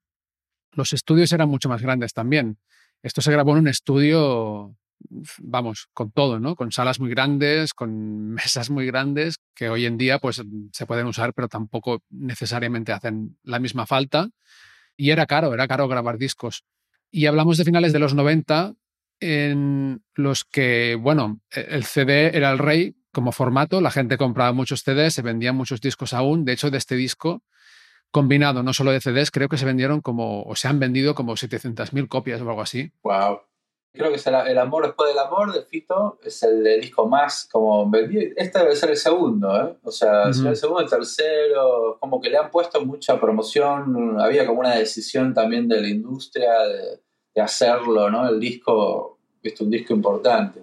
[0.73, 2.59] Los estudios eran mucho más grandes también.
[3.01, 4.75] Esto se grabó en un estudio
[5.39, 6.55] vamos, con todo, ¿no?
[6.55, 11.07] Con salas muy grandes, con mesas muy grandes, que hoy en día pues se pueden
[11.07, 14.29] usar, pero tampoco necesariamente hacen la misma falta.
[14.95, 16.63] Y era caro, era caro grabar discos.
[17.11, 18.73] Y hablamos de finales de los 90,
[19.19, 24.83] en los que, bueno, el CD era el rey como formato, la gente compraba muchos
[24.83, 26.45] CDs, se vendían muchos discos aún.
[26.45, 27.43] De hecho, de este disco,
[28.11, 31.33] combinado no solo de CDs, creo que se vendieron como, o se han vendido como
[31.33, 32.91] 700.000 copias o algo así.
[33.03, 33.39] ¡Wow!
[33.93, 37.07] Creo que es el, el, amor después del amor de Fito, es el, el, disco
[37.07, 38.33] más como vendido.
[38.35, 39.77] Este debe ser el segundo, ¿eh?
[39.83, 40.49] O sea, uh -huh.
[40.49, 45.33] el segundo, el tercero, como que le han puesto mucha promoción, había como una decisión
[45.33, 47.01] también de la industria de,
[47.35, 48.27] de hacerlo, ¿no?
[48.27, 50.61] El disco, es un disco importante.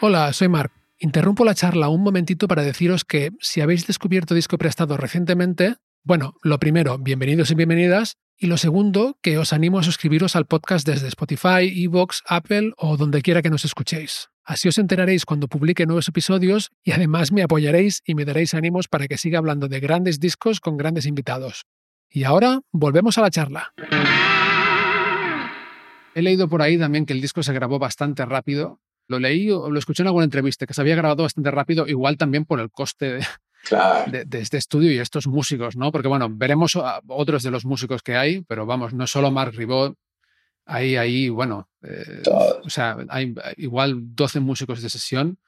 [0.00, 0.72] Hola, soy Mark.
[0.98, 6.34] Interrumpo la charla un momentito para deciros que si habéis descubierto disco prestado recientemente, bueno,
[6.42, 8.16] lo primero, bienvenidos y bienvenidas.
[8.38, 12.96] Y lo segundo, que os animo a suscribiros al podcast desde Spotify, Evox, Apple o
[12.96, 14.30] donde quiera que nos escuchéis.
[14.42, 18.88] Así os enteraréis cuando publique nuevos episodios y además me apoyaréis y me daréis ánimos
[18.88, 21.66] para que siga hablando de grandes discos con grandes invitados.
[22.08, 23.74] Y ahora volvemos a la charla.
[26.14, 28.80] He leído por ahí también que el disco se grabó bastante rápido.
[29.06, 32.16] Lo leí o lo escuché en alguna entrevista, que se había grabado bastante rápido, igual
[32.16, 33.26] también por el coste de,
[33.62, 34.10] Claro.
[34.10, 35.92] de, de este estudio y estos músicos, ¿no?
[35.92, 39.52] Porque, bueno, veremos a otros de los músicos que hay, pero vamos, no solo Mark
[39.54, 39.96] Ribot,
[40.70, 42.22] hay ahí, bueno, eh,
[42.64, 45.38] o sea, hay igual 12 músicos de sesión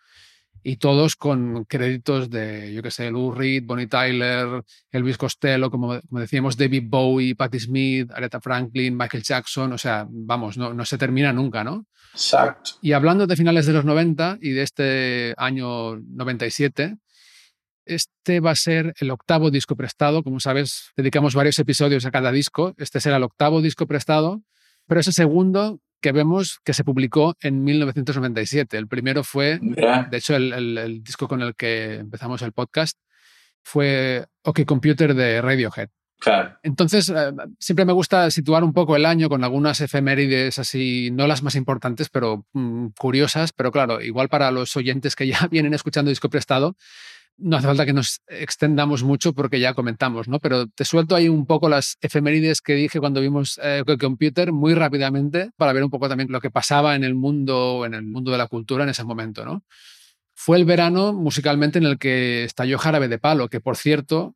[0.65, 6.01] y todos con créditos de, yo qué sé, Lou Reed, Bonnie Tyler, Elvis Costello, como,
[6.01, 10.85] como decíamos, David Bowie, Patti Smith, Aretha Franklin, Michael Jackson, o sea, vamos, no, no
[10.85, 11.87] se termina nunca, ¿no?
[12.13, 12.73] Exacto.
[12.81, 16.97] Y hablando de finales de los 90 y de este año 97,
[17.87, 20.23] este va a ser el octavo disco prestado.
[20.23, 22.75] Como sabes, dedicamos varios episodios a cada disco.
[22.79, 24.43] Este será el octavo disco prestado,
[24.87, 28.77] pero es el segundo que vemos que se publicó en 1997.
[28.77, 32.99] El primero fue, de hecho, el, el- el disco con el que empezamos el podcast
[33.63, 35.89] fue OK Computer de Radiohead.
[36.19, 36.57] claro.
[36.65, 41.27] Entonces, eh, siempre me gusta situar un poco el año con algunas efemérides así, no
[41.29, 43.53] las más importantes, pero mm, curiosas.
[43.53, 46.77] Pero claro, igual para los oyentes que ya vienen escuchando disco prestado,
[47.39, 50.39] no hace falta que nos extendamos mucho porque ya comentamos, ¿no?
[50.39, 54.53] Pero te suelto ahí un poco las efemérides que dije cuando vimos eh, OK Computer
[54.53, 58.03] muy rápidamente para ver un poco también lo que pasaba en el mundo, en el
[58.05, 59.65] mundo de la cultura en ese momento, ¿no?
[60.35, 64.35] Fue el verano musicalmente en el que estalló Jarabe de Palo, que por cierto,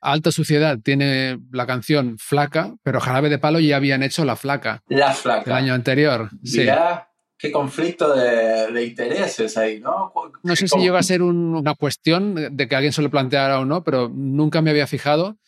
[0.00, 4.82] Alta Suciedad tiene la canción Flaca, pero Jarabe de Palo ya habían hecho La Flaca
[4.88, 5.56] La el flaca.
[5.56, 6.30] año anterior.
[6.44, 6.66] Sí.
[7.38, 10.12] Qué conflicto de, de intereses ahí, ¿no?
[10.42, 13.60] No sé si llega a ser un- una cuestión de que alguien se lo planteara
[13.60, 15.38] o no, pero nunca me había fijado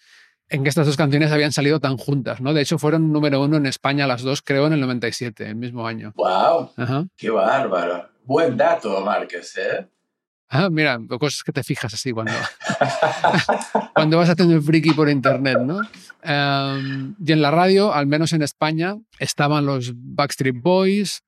[0.49, 2.53] en que estas dos canciones habían salido tan juntas, ¿no?
[2.55, 5.87] De hecho, fueron número uno en España las dos, creo, en el 97, el mismo
[5.87, 6.13] año.
[6.17, 7.07] Wow, Ajá.
[7.17, 8.09] qué bárbaro.
[8.25, 9.89] Buen dato, Márquez, ¿eh?
[10.49, 12.33] Ah, mira, cosas que te fijas así cuando,
[13.95, 15.81] cuando vas haciendo el friki por internet, ¿no?
[16.23, 21.23] Em, y en la radio, al menos en España, estaban los Backstreet Boys,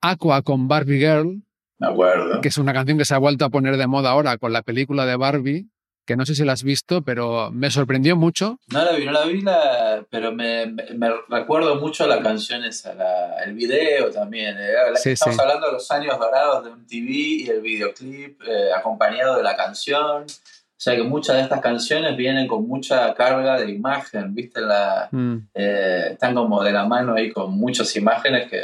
[0.00, 1.42] Aqua con Barbie Girl,
[1.80, 2.40] acuerdo.
[2.40, 4.62] que es una canción que se ha vuelto a poner de moda ahora con la
[4.62, 5.66] película de Barbie,
[6.06, 8.58] que no sé si la has visto, pero me sorprendió mucho.
[8.72, 12.64] No la vi, no la vi, la- pero me, me- me recuerdo mucho la canción
[12.64, 14.56] esa, la- el video también.
[14.58, 15.42] eh, la- Sí, estamos sí.
[15.42, 20.22] hablando de los años dorados de MTV y el videoclip eh, acompañado de la canción.
[20.22, 24.60] O sea que muchas de estas canciones vienen con mucha carga de imagen, ¿viste?
[24.62, 28.62] La, Mm, eh, están como de la mano ahí con muchas imágenes que...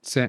[0.00, 0.22] sí.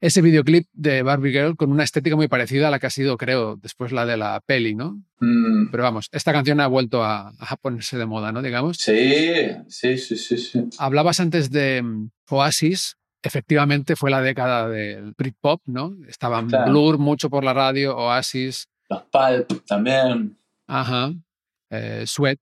[0.00, 3.16] Ese videoclip de Barbie Girl con una estética muy parecida a la que ha sido,
[3.16, 5.02] creo, después la de la peli, ¿no?
[5.20, 8.42] mm, Pero vamos, esta canción ha vuelto a, a ponerse de moda, ¿no?
[8.42, 8.76] Digamos.
[8.76, 10.64] sí, sí, sí, sí, sí.
[10.78, 12.96] Hablabas antes de mm, Oasis.
[13.22, 15.96] Efectivamente fue la década del Britpop, ¿no?
[16.08, 16.70] Estaban Claro.
[16.70, 20.36] Blur mucho por la radio, Oasis, Los Pulp también.
[20.68, 21.12] ajá,
[21.70, 22.38] eh, Sweat,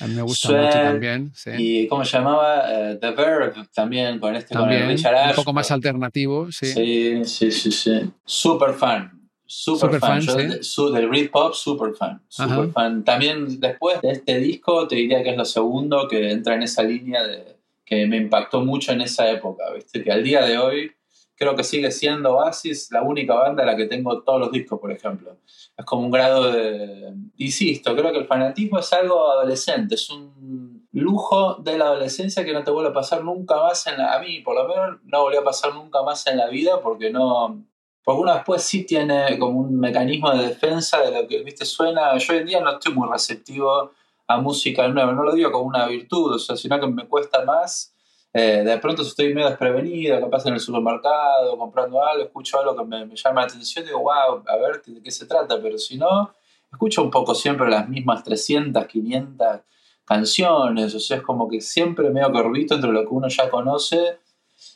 [0.00, 1.50] a mí me gusta mucho también, sí.
[1.56, 2.64] Y ¿cómo se llamaba?
[2.92, 5.36] Eh, The Verve también, con este, con también, el Richard un Ashcroft.
[5.36, 6.66] poco más alternativo, sí.
[6.66, 8.10] Sí, sí, sí, sí.
[8.24, 9.12] Super fan.
[9.50, 10.22] Super, Super fan.
[10.22, 10.58] fan, Yo sí.
[10.62, 12.20] su- del Britpop, super fan.
[12.28, 12.68] Super Ajá.
[12.72, 13.02] fan.
[13.04, 16.82] También después de este disco, te diría que es lo segundo que entra en esa
[16.82, 20.04] línea de que me impactó mucho en esa época, ¿viste?
[20.04, 20.92] Que al día de hoy
[21.38, 24.80] creo que sigue siendo Oasis la única banda a la que tengo todos los discos,
[24.80, 25.36] por ejemplo.
[25.76, 27.14] Es como un grado de...
[27.36, 32.52] Insisto, creo que el fanatismo es algo adolescente, es un lujo de la adolescencia que
[32.52, 34.14] no te vuelve a pasar nunca más en la...
[34.14, 37.10] A mí, por lo menos, no volvió a pasar nunca más en la vida porque
[37.10, 37.64] no...
[38.02, 42.18] Porque uno después sí tiene como un mecanismo de defensa de lo que, viste, suena...
[42.18, 43.92] Yo hoy en día no estoy muy receptivo
[44.26, 47.44] a música nueva, no lo digo como una virtud, o sea, sino que me cuesta
[47.44, 47.94] más
[48.32, 52.84] eh, de pronto estoy medio desprevenido, capaz en el supermercado, comprando algo, escucho algo que
[52.84, 56.32] me, llama la atención, digo, wow, a ver de qué se trata, pero si no,
[56.70, 59.60] escucho un poco siempre las mismas 300, 500
[60.04, 64.18] canciones, o sea, es como que siempre medio corrito entre lo que uno ya conoce,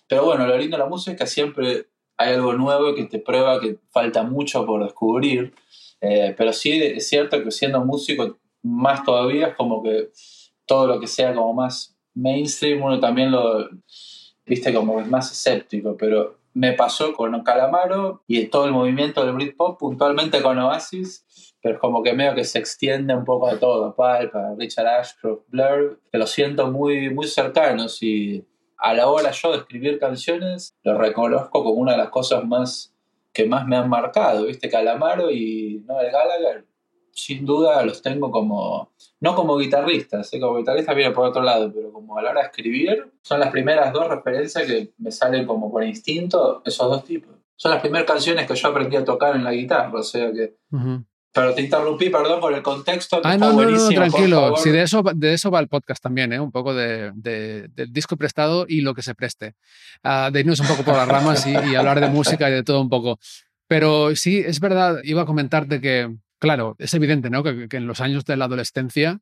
[0.07, 3.19] pero bueno, lo lindo de la música es que siempre hay algo nuevo que te
[3.19, 5.55] prueba que falta mucho por descubrir,
[6.01, 10.11] eh, pero sí es cierto que siendo músico, más todavía es como que
[10.67, 13.69] todo lo que sea como más mainstream, uno también lo,
[14.47, 19.35] viste, como es más escéptico, pero me pasó con Calamaro y todo el movimiento del
[19.35, 23.59] Britpop, puntualmente con Oasis, pero es como que medio que se extiende un poco a
[23.59, 28.45] todo, Pulp, a Richard Ashcroft, Blur, que lo siento muy, muy cercanos y
[28.77, 32.93] a la hora yo de escribir canciones, lo reconozco como una de las cosas más
[33.33, 36.67] que más me han marcado, viste, Calamaro y Noel Gallagher,
[37.15, 40.41] sin duda los tengo como, no como guitarristas, ¿eh?
[40.41, 43.51] como guitarrista viene por otro lado, pero como a la hora de escribir, son las
[43.51, 47.35] primeras dos referencias que me salen como por instinto, esos dos tipos.
[47.57, 50.57] Son las primeras canciones que yo aprendí a tocar en la guitarra, o sea que
[50.71, 51.05] Ujú.
[51.35, 53.23] Pero te interrumpí, perdón, por el contexto.
[53.23, 54.55] Que Ah, está no, no, no, tranquilo.
[54.59, 56.39] Sí, de eso, de eso va el podcast también, ¿eh?
[56.39, 59.55] un poco de, de- del disco prestado y lo que se preste.
[60.03, 62.63] Ah, de irnos un poco por las ramas y, y hablar de música y de
[62.63, 63.19] todo un poco.
[63.67, 67.45] Pero sí, es verdad, iba a comentarte que, claro, es evidente ¿no?
[67.45, 69.21] que, que en los años de la adolescencia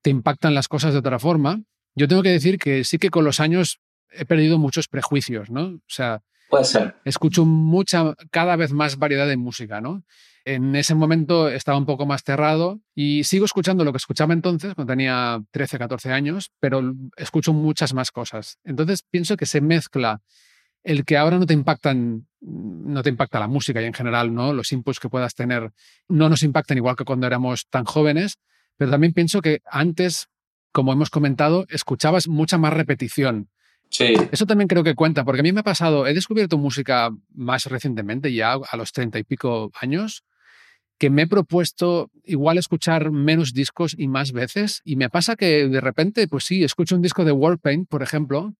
[0.00, 1.62] te impactan las cosas de otra forma.
[1.94, 5.64] Yo tengo que decir que sí que con los años he perdido muchos prejuicios, ¿no?
[5.66, 6.96] O sea, Puede ser.
[7.04, 10.04] escucho mucha, cada vez más variedad de música, ¿no?
[10.46, 14.74] En ese momento estaba un poco más cerrado y sigo escuchando lo que escuchaba entonces,
[14.74, 18.58] cuando tenía 13, 14 años, pero escucho muchas más cosas.
[18.64, 20.22] Entonces pienso que se mezcla
[20.84, 24.52] el que ahora no te impactan, no te impacta la música y en general, ¿no?
[24.52, 25.72] Los inputs que puedas tener
[26.08, 28.38] no nos impactan igual que cuando éramos tan jóvenes,
[28.76, 30.28] pero también pienso que antes,
[30.72, 33.48] como hemos comentado, escuchabas mucha más repetición.
[33.90, 34.14] Sí.
[34.32, 37.66] Eso también creo que cuenta, porque a mí me ha pasado, he descubierto música más
[37.66, 40.24] recientemente, ya a los treinta y pico años,
[40.98, 45.68] que me he propuesto igual escuchar menos discos y más veces, y me pasa que
[45.68, 48.54] de repente, pues sí, escucho un disco de Warpaint, por ejemplo,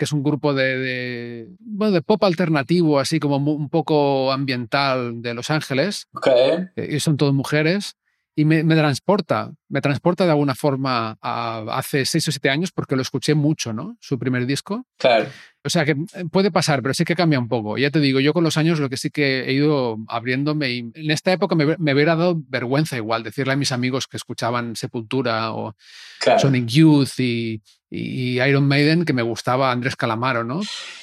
[0.00, 5.20] que es un grupo de, de, bueno, de pop alternativo, así como un poco ambiental
[5.20, 6.26] de Los Ángeles, Ok.
[6.26, 7.96] eh, y son todas mujeres,
[8.36, 12.70] y me, me transporta, me transporta de alguna forma a hace seis o siete años
[12.72, 13.96] porque lo escuché mucho, ¿no?
[14.00, 14.86] Su primer disco.
[14.98, 15.26] Claro.
[15.62, 17.76] O sea, que eh, puede pasar, pero sí que cambia un poco.
[17.76, 20.78] Ya te digo, yo con los años lo que sí que he ido abriéndome y
[20.94, 24.74] en esta época me, me hubiera dado vergüenza igual decirle a mis amigos que escuchaban
[24.76, 25.74] Sepultura o
[26.20, 26.38] Claro.
[26.38, 27.60] Sonic Youth y,
[27.90, 30.60] y Iron Maiden que me gustaba Andrés Calamaro, ¿no?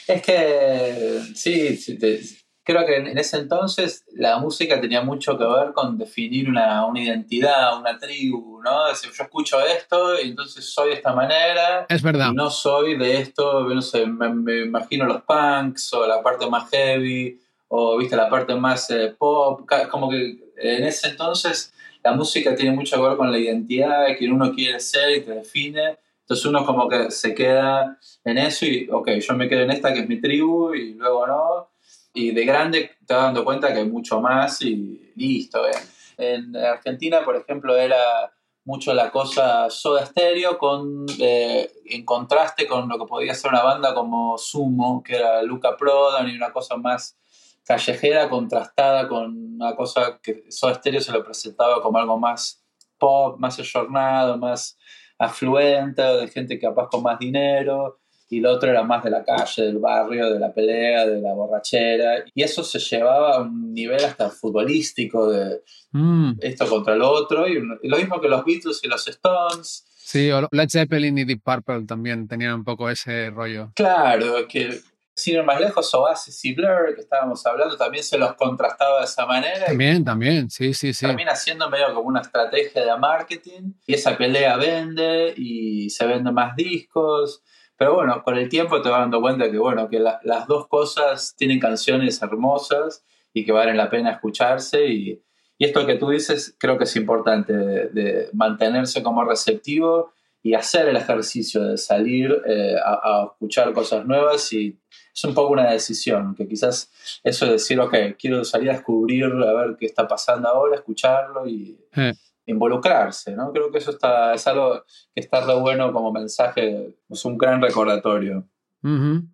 [0.07, 2.21] Es que sí, sí, te-
[2.67, 7.01] creo que en ese entonces la música tenía mucho que ver con definir una, una
[7.01, 8.87] identidad, una tribu, ¿no?
[8.89, 12.29] Decir, yo escucho esto y entonces soy de esta manera Es verdad.
[12.29, 16.45] y no soy de esto, no sé, me, me imagino los punks o la parte
[16.49, 17.39] más heavy
[17.69, 22.75] o, viste, la parte más eh, pop, como que en ese entonces la música tiene
[22.75, 25.97] mucho que ver con la identidad, quién uno quiere ser y te define.
[26.21, 29.93] Entonces uno como que se queda en eso y, ok, yo me quedo en esta
[29.93, 31.69] que es mi tribu y luego no.
[32.17, 35.67] Y de grande te vas dando cuenta que hay mucho más y listo.
[35.67, 35.77] ¿eh?
[36.17, 38.33] En Argentina, por ejemplo, era
[38.65, 43.61] mucho la cosa Soda Stereo con, eh, en contraste con lo que podía ser una
[43.61, 47.15] banda como Sumo, que era Luca Prodan y una cosa más
[47.63, 52.65] callejera contrastada con una cosa que Soda Stereo se lo presentaba como algo más
[52.97, 54.75] pop, más ayornado, más
[55.19, 57.99] afluente, de gente capaz con más dinero,
[58.29, 61.33] y lo otro era más de la calle, del barrio, de la pelea, de la
[61.33, 65.61] borrachera, y eso se llevaba a un nivel hasta futbolístico de
[65.91, 69.85] Mm, esto contra lo otro, y lo mismo que los Beatles y los Stones.
[69.97, 73.71] sí, o Led Zeppelin y Deep Purple también tenían un poco ese rollo.
[73.75, 74.79] Claro, que
[75.15, 79.05] sin ir más lejos, Oasis y Blur, que estábamos hablando, también se los contrastaba de
[79.05, 79.65] esa manera.
[79.65, 81.07] También, también, sí, sí, sí.
[81.07, 86.33] termina siendo medio como una estrategia de marketing y esa pelea vende y se venden
[86.35, 87.41] más discos.
[87.77, 90.67] Pero bueno, con el tiempo te vas dando cuenta que, bueno, que la- las dos
[90.67, 94.87] cosas tienen canciones hermosas y que valen la pena escucharse.
[94.87, 95.21] Y,
[95.59, 100.11] y esto que tú dices creo que es importante, de, mantenerse como receptivo
[100.41, 104.51] y hacer el ejercicio de salir eh, a, a escuchar cosas nuevas.
[104.53, 104.79] Y
[105.13, 106.91] es un poco una decisión, que quizás
[107.23, 111.47] eso de decir, ok, quiero salir a descubrir, a ver qué está pasando ahora, escucharlo
[111.47, 112.13] y Eh.
[112.47, 113.51] Involucrarse, ¿no?
[113.51, 114.83] Creo que eso está, es algo
[115.13, 118.47] que está re bueno como mensaje, es un gran recordatorio.
[118.83, 119.27] Ujú.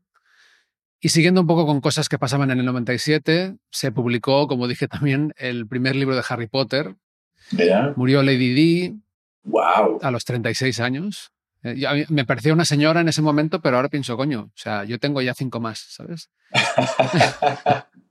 [0.99, 4.88] Y siguiendo un poco con cosas que pasaban en el 97, se publicó, como dije
[4.88, 6.95] también, el primer libro de Harry Potter.
[7.51, 7.93] Mira.
[7.95, 8.99] Murió Lady Di
[9.45, 9.99] Wow.
[10.01, 11.32] a los 36 años.
[11.64, 14.97] Eh, me parecía una señora en ese momento, pero ahora pienso, coño, o sea, yo
[14.99, 16.30] tengo ya cinco más, ¿sabes?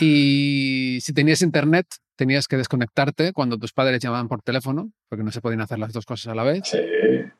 [0.00, 5.30] Y si tenías internet, tenías que desconectarte cuando tus padres llamaban por teléfono, porque no
[5.32, 6.62] se podían hacer las dos cosas a la vez.
[6.64, 6.78] sí.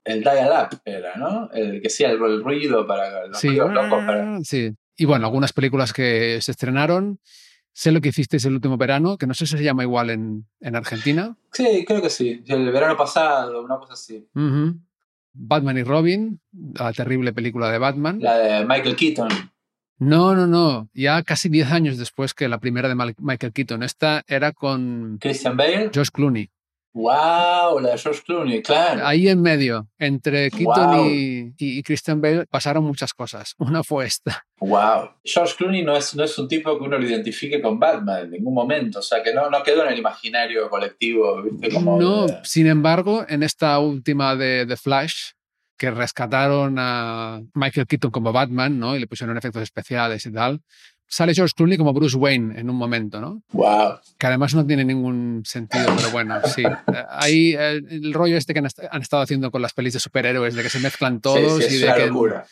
[0.04, 1.50] El dial-up era, ¿no?
[1.52, 4.40] El que hacía el, el ruido para los Sí, locos para...
[4.42, 4.72] sí.
[4.96, 7.18] Y bueno, algunas películas que se estrenaron.
[7.74, 10.46] Sé lo que hicisteis el último verano, que no sé si se llama igual en,
[10.60, 11.36] en Argentina.
[11.52, 12.42] Sí, creo que sí.
[12.48, 14.26] El verano pasado, una cosa así.
[14.34, 14.76] Ujú.
[15.34, 16.40] Batman y Robin,
[16.74, 18.18] la terrible película de Batman.
[18.20, 19.28] La de Michael Keaton.
[19.98, 20.88] No, no, no.
[20.94, 23.82] Ya casi 10 años después que la primera de Michael Keaton.
[23.82, 25.90] Esta era con Christian Bale.
[25.94, 26.50] Josh Clooney.
[26.94, 29.06] Wow, la de George Clooney, claro.
[29.06, 31.06] Ahí en medio, entre Keaton Wow.
[31.10, 33.54] y, y- y Christian Bale, pasaron muchas cosas.
[33.58, 34.44] Una fue esta.
[34.58, 35.10] Wow.
[35.22, 38.30] George Clooney no es, no es un tipo que uno lo identifique con Batman en
[38.32, 38.98] ningún momento.
[38.98, 41.68] O sea, que no, no quedó en el imaginario colectivo, ¿viste?
[41.70, 45.32] Como No, de- sin embargo, en esta última de The Flash,
[45.78, 48.96] que rescataron a Michael Keaton como Batman, ¿no?
[48.96, 50.60] Y le pusieron efectos especiales y tal,
[51.06, 53.42] sale George Clooney como Bruce Wayne en un momento, ¿no?
[53.52, 54.00] Wow.
[54.18, 56.64] Que además no tiene ningún sentido, pero bueno, sí.
[57.10, 60.00] Ahí eh, el rollo este que han, est- han estado haciendo con las pelis de
[60.00, 62.44] superhéroes, de que se mezclan todos sí, sí, y, de que, locura.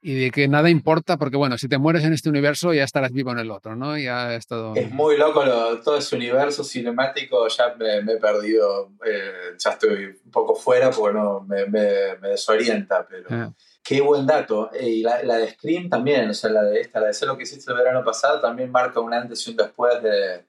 [0.00, 3.12] Y de que nada importa, porque bueno, si te mueres en este universo ya estarás
[3.12, 3.98] vivo en el otro, ¿no?
[3.98, 4.74] Ya es todo...
[4.76, 9.70] Es muy loco lo- todo ese universo cinemático, ya me, me he perdido, eh, ya
[9.70, 13.50] estoy un poco fuera porque no, me, me- me desorienta, pero Eh,
[13.82, 14.70] qué buen dato.
[14.72, 17.26] Eh, y la, la de Scream también, o sea, la de esta, la de Sé
[17.26, 20.44] lo que hiciste el verano pasado, también marca un antes y un después de...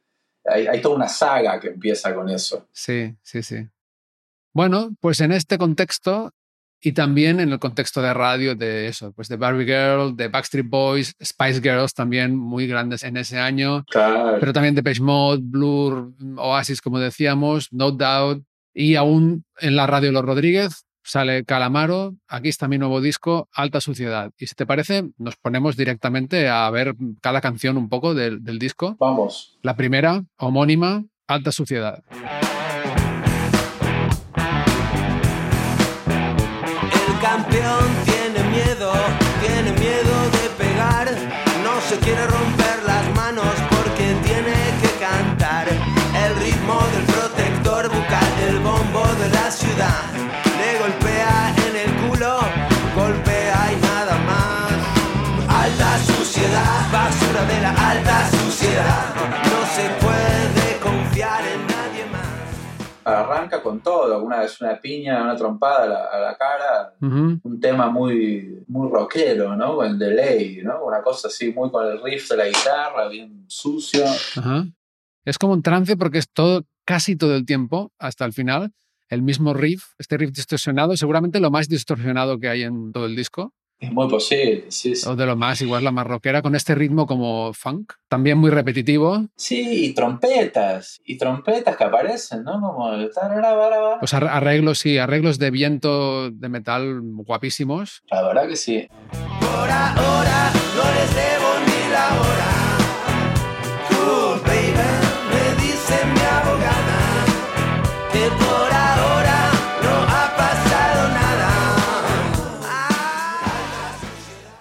[0.46, 2.68] Hay, hay toda una saga que empieza con eso.
[2.72, 3.68] Sí, sí, sí.
[4.54, 6.32] Bueno, pues en este contexto
[6.82, 10.68] y también en el contexto de radio de eso, pues de Barbie Girl, de Backstreet
[10.70, 14.38] Boys, Spice Girls también muy grandes en ese año, Claro.
[14.40, 20.12] pero también Depeche Mode, Blur, Oasis, como decíamos, No Doubt, y aún en la radio
[20.12, 24.32] Los Rodríguez sale Calamaro, aquí está mi nuevo disco, Alta Suciedad.
[24.38, 28.60] Y si te parece, nos ponemos directamente a ver cada canción un poco del, del
[28.60, 28.96] disco.
[29.00, 29.58] Vamos.
[29.64, 32.04] La primera, homónima, Alta Suciedad.
[63.18, 67.60] Arranca con todo, alguna vez una piña, una trompada a la, a la cara, un
[67.60, 69.76] tema muy, muy rockero, ¿no?
[69.76, 70.84] Con el delay, ¿no?
[70.86, 74.04] Una cosa así, muy con el riff de la guitarra, bien sucio.
[75.26, 78.72] Es como un trance porque es todo, casi todo el tiempo, hasta el final,
[79.10, 83.16] el mismo riff, este riff distorsionado, seguramente lo más distorsionado que hay en todo el
[83.16, 85.08] disco, Es muy posible, sí, sí.
[85.08, 88.50] o de lo más, igual la más rockera, con este ritmo como funk, también muy
[88.50, 89.26] repetitivo.
[89.38, 92.60] Sí, y trompetas, y trompetas que aparecen, ¿no?
[92.60, 92.92] Como.
[94.00, 98.04] Pues ar- arreglos, sí, arreglos de viento de metal guapísimos.
[98.12, 98.88] La verdad que sí.
[99.40, 101.39] Por ahora no les debo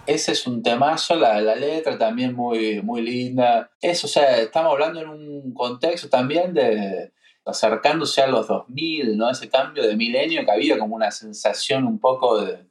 [0.08, 3.70] Ese es un temazo, la, la letra también muy, muy linda.
[3.78, 7.12] Eso, o sea, estamos hablando en un contexto también de
[7.44, 9.30] acercándose a los 2000, ¿no?
[9.30, 12.64] Ese cambio de milenio que había como una sensación un poco de,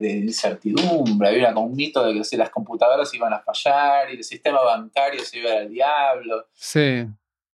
[0.00, 4.16] de incertidumbre, había como un mito de que si las computadoras iban a fallar y
[4.16, 6.48] el sistema bancario se iba al diablo.
[6.54, 7.06] Sí.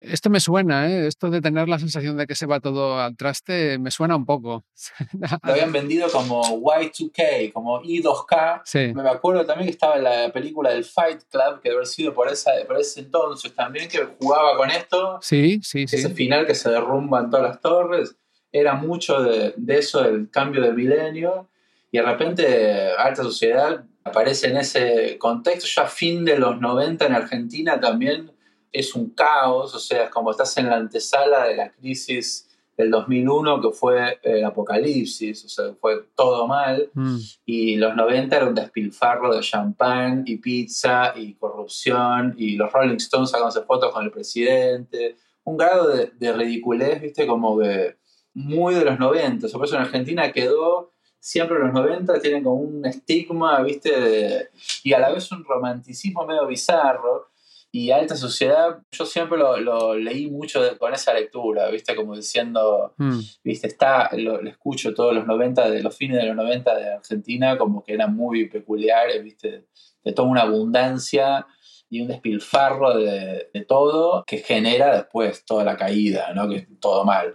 [0.00, 1.06] Esto me suena, ¿eh?
[1.06, 4.24] Esto de tener la sensación de que se va todo al traste, me suena un
[4.24, 4.64] poco.
[5.42, 10.32] Lo habían vendido como Y2K, como I2K, Sí, Me acuerdo también que estaba en la
[10.32, 13.98] película del Fight Club, que debe haber sido por, esa, por ese entonces también, que
[14.18, 15.18] jugaba con esto.
[15.20, 16.14] sí, sí, Ese sí.
[16.14, 18.16] final que se derrumban todas las torres.
[18.52, 21.48] Era mucho de, de eso, del cambio de milenio.
[21.92, 25.68] Y de repente Alta Sociedad aparece en ese contexto.
[25.68, 28.32] Ya fin de los 90 en Argentina también
[28.72, 29.74] es un caos.
[29.74, 32.46] O sea, es como estás en la antesala de la crisis
[32.76, 35.44] del 2001, que fue el apocalipsis.
[35.44, 37.16] O sea, fue todo mal Mm.
[37.44, 42.96] y los 90 era un despilfarro de champán y pizza y corrupción y los Rolling
[42.96, 45.16] Stones sacándose fotos con el presidente.
[45.44, 47.96] Un grado de, de ridiculez, viste, como que
[48.34, 49.48] muy de los 90.
[49.48, 54.48] Por eso en Argentina quedó, siempre los 90 tienen como un estigma, viste, de-
[54.84, 57.29] y a la vez un romanticismo medio bizarro.
[57.72, 62.16] Y alta sociedad, yo siempre lo, lo leí mucho de- con esa lectura, viste, como
[62.16, 63.20] diciendo, Mm.
[63.44, 66.94] viste, está, lo, lo escucho todos los 90, de los fines de los 90 de
[66.94, 69.66] Argentina, como que eran muy peculiares, viste,
[70.02, 71.46] de toda una abundancia
[71.88, 76.48] y un despilfarro de, de todo que genera después toda la caída, ¿no?
[76.48, 77.34] Que es todo mal.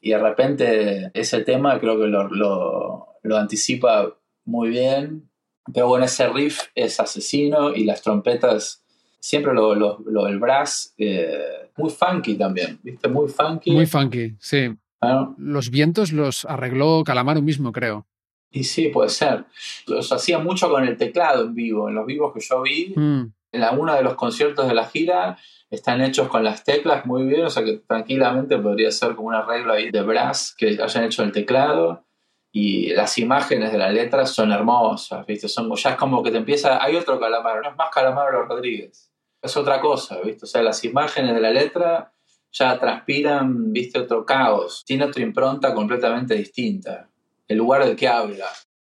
[0.00, 5.28] Y de repente ese tema creo que lo, lo, lo anticipa muy bien,
[5.74, 8.84] pero bueno, ese riff es asesino y las trompetas,
[9.26, 13.72] siempre lo, lo, lo- el brass, eh, muy funky también, viste, muy funky.
[13.72, 14.72] Muy funky, sí.
[15.02, 15.34] ¿no?
[15.38, 18.06] Los vientos los arregló Calamaro mismo, creo.
[18.50, 19.44] Y sí, puede ser.
[19.86, 21.88] Los hacía mucho con el teclado en vivo.
[21.88, 23.32] En los vivos que yo vi, Mm.
[23.52, 25.36] en alguno de los conciertos de la gira,
[25.70, 27.44] están hechos con las teclas muy bien.
[27.44, 31.22] O sea que tranquilamente podría ser como un arreglo ahí de brass que hayan hecho
[31.24, 32.04] el teclado.
[32.52, 35.46] Y las imágenes de la letra son hermosas, ¿viste?
[35.48, 36.82] Son, ya es como que te empieza.
[36.82, 39.12] Hay otro Calamaro, no es más Calamaro Rodríguez.
[39.46, 40.44] Es otra cosa, ¿viste?
[40.44, 42.12] O sea, las imágenes de la letra
[42.50, 44.00] ya transpiran, ¿viste?
[44.00, 44.82] Otro caos.
[44.84, 47.08] Tiene otra impronta completamente distinta.
[47.46, 48.48] El lugar del que habla.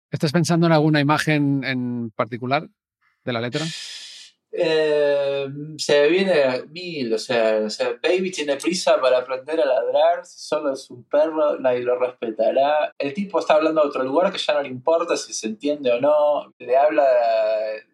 [0.08, 2.68] ¿Estás pensando en alguna imagen en particular
[3.24, 3.64] de la letra?
[4.52, 10.24] Eh, se viene mil, o sea, o sea, Baby tiene prisa para aprender a ladrar,
[10.24, 12.92] si solo es un perro, nadie lo respetará.
[12.98, 15.90] El tipo está hablando de otro lugar que ya no le importa si se entiende
[15.92, 16.54] o no.
[16.58, 17.06] Le habla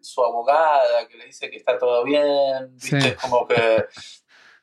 [0.01, 3.01] su abogada que le dice que está todo bien, ¿viste?
[3.01, 3.07] Sí.
[3.07, 3.85] Es como que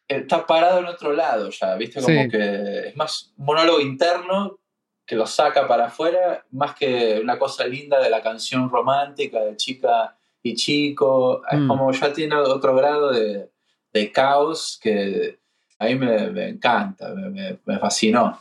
[0.08, 2.00] está parado en otro lado ya, ¿viste?
[2.00, 2.28] Como Sí.
[2.28, 4.58] que es más monólogo interno
[5.06, 9.56] que lo saca para afuera, más que una cosa linda de la canción romántica de
[9.56, 11.42] chica y chico.
[11.50, 11.68] Es Mm.
[11.68, 13.50] como ya tiene otro grado de,
[13.92, 15.38] de caos que
[15.78, 18.40] a mí me, me encanta, me, me- fascinó.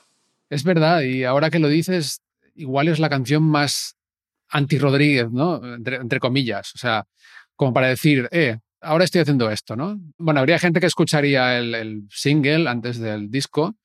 [0.49, 2.21] Es verdad, y ahora que lo dices,
[2.55, 3.95] igual es la canción más
[4.49, 5.63] anti-Rodríguez, ¿no?
[5.75, 6.73] Entre, entre comillas.
[6.75, 7.05] O sea,
[7.55, 9.99] como para decir, eh, ahora estoy haciendo esto, ¿no?
[10.17, 13.75] Bueno, habría gente que escucharía el, el single antes del disco,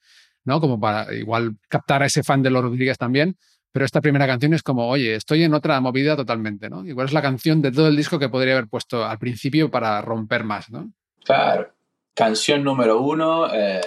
[0.45, 0.61] ¿no?
[0.61, 3.37] Como para igual captar a ese fan de los Rodríguez también.
[3.75, 6.87] Pero esta primera canción es como, oye, estoy en otra movida totalmente, ¿no?
[6.87, 10.01] Igual es la canción de todo el disco que podría haber puesto al principio para
[10.01, 10.93] romper más, ¿no?
[11.25, 11.75] Claro.
[12.15, 13.81] Canción número uno, eh,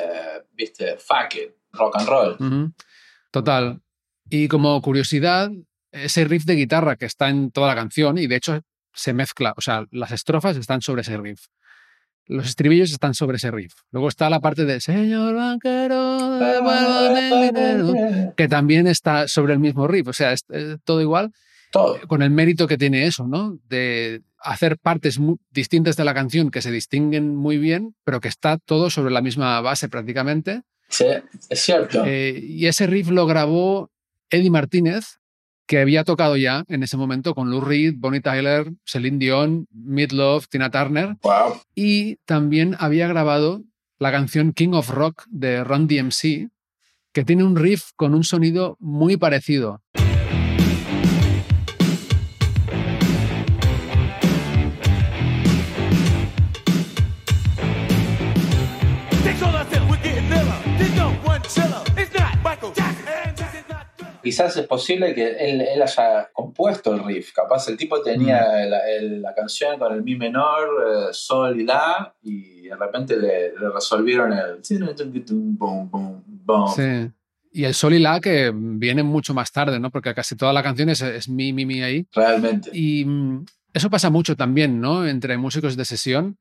[0.52, 2.36] viste, fuck it, rock and roll.
[2.38, 2.74] Ujú.
[3.32, 3.80] Total.
[4.30, 5.52] Y como curiosidad,
[5.94, 8.60] ese riff de guitarra que está en toda la canción, y de hecho
[8.94, 11.46] se mezcla, o sea, las estrofas están sobre ese riff.
[12.28, 13.74] Los estribillos están sobre ese riff.
[13.92, 16.40] Luego está la parte de Señor banquero,
[17.46, 20.08] dinero", que también está sobre el mismo riff.
[20.08, 21.32] O sea, es, es todo igual,
[21.72, 22.00] Todo.
[22.08, 23.58] con el mérito que tiene eso, ¿no?
[23.68, 25.20] De hacer partes
[25.52, 29.22] distintas de la canción que se distinguen muy bien, pero que está todo sobre la
[29.22, 30.62] misma base prácticamente.
[30.90, 31.06] Sí,
[31.50, 32.04] es cierto.
[32.06, 33.92] Eh, y ese riff lo grabó
[34.30, 35.20] Eddie Martínez,
[35.68, 40.46] que había tocado ya en ese momento con Lou Reed, Bonnie Tyler, Celine Dion, Midlove,
[40.50, 41.60] Tina Turner, wow.
[41.76, 43.64] y también había grabado
[44.00, 46.50] la canción King of Rock de Ron DMC,
[47.14, 49.82] que tiene un riff con un sonido muy parecido.
[64.28, 67.32] Quizás es posible que él, él haya compuesto el riff.
[67.34, 68.70] Capaz el tipo tenía Mm.
[68.70, 73.16] la, el- la canción con el mi menor, eh, sol y la, y de repente
[73.16, 74.60] le, le resolvieron el.
[75.58, 76.68] Boom, boom, boom.
[76.76, 77.12] Sí.
[77.54, 79.90] Y el sol y la que viene mucho más tarde, ¿no?
[79.90, 82.06] Porque casi toda la canción es, es mi, mi, mi ahí.
[82.14, 82.70] Realmente.
[82.74, 85.08] Y mm, eso pasa mucho también, ¿no?
[85.08, 86.38] Entre músicos de sesión,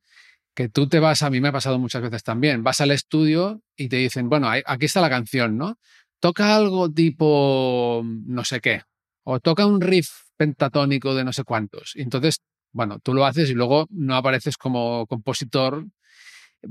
[0.55, 3.61] que tú te vas, a mí me ha pasado muchas veces también, vas al estudio
[3.76, 5.78] y te dicen, bueno, aquí está la canción, ¿no?
[6.20, 8.82] Toca algo tipo no sé qué,
[9.24, 11.92] o toca un riff pentatónico de no sé cuántos.
[11.94, 12.40] Y entonces,
[12.72, 15.86] bueno, tú lo haces y luego no apareces como compositor.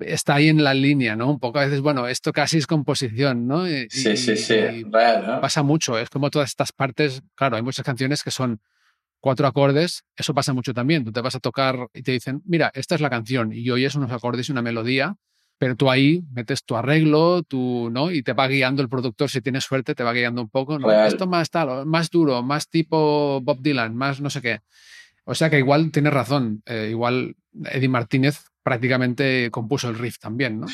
[0.02, 1.30] Está ahí en la línea, ¿no?
[1.30, 3.68] Un poco a veces, bueno, esto casi es composición, ¿no?
[3.70, 4.84] Y- Sí, sí, y- sí.
[4.92, 5.42] Real, ¿no?
[5.42, 5.98] pasa mucho.
[5.98, 7.22] Es como todas estas partes.
[7.36, 8.60] Claro, hay muchas canciones que son
[9.22, 10.04] cuatro acordes.
[10.18, 11.06] Eso pasa mucho también.
[11.06, 13.96] Tú te vas a tocar y te dicen, mira, esta es la canción y oyes
[13.96, 15.16] unos acordes y una melodía,
[15.58, 18.12] pero tú ahí metes tu arreglo, tú, ¿no?
[18.12, 20.78] Y te va guiando el productor, si tienes suerte, te va guiando un poco.
[20.80, 20.92] ¿no?
[20.92, 24.60] Esto más tal, más duro, más tipo Bob Dylan, más no sé qué.
[25.24, 26.62] O sea que igual tienes razón.
[26.66, 27.36] eh, igual
[27.72, 30.68] Eddie Martínez prácticamente compuso el riff también, ¿no?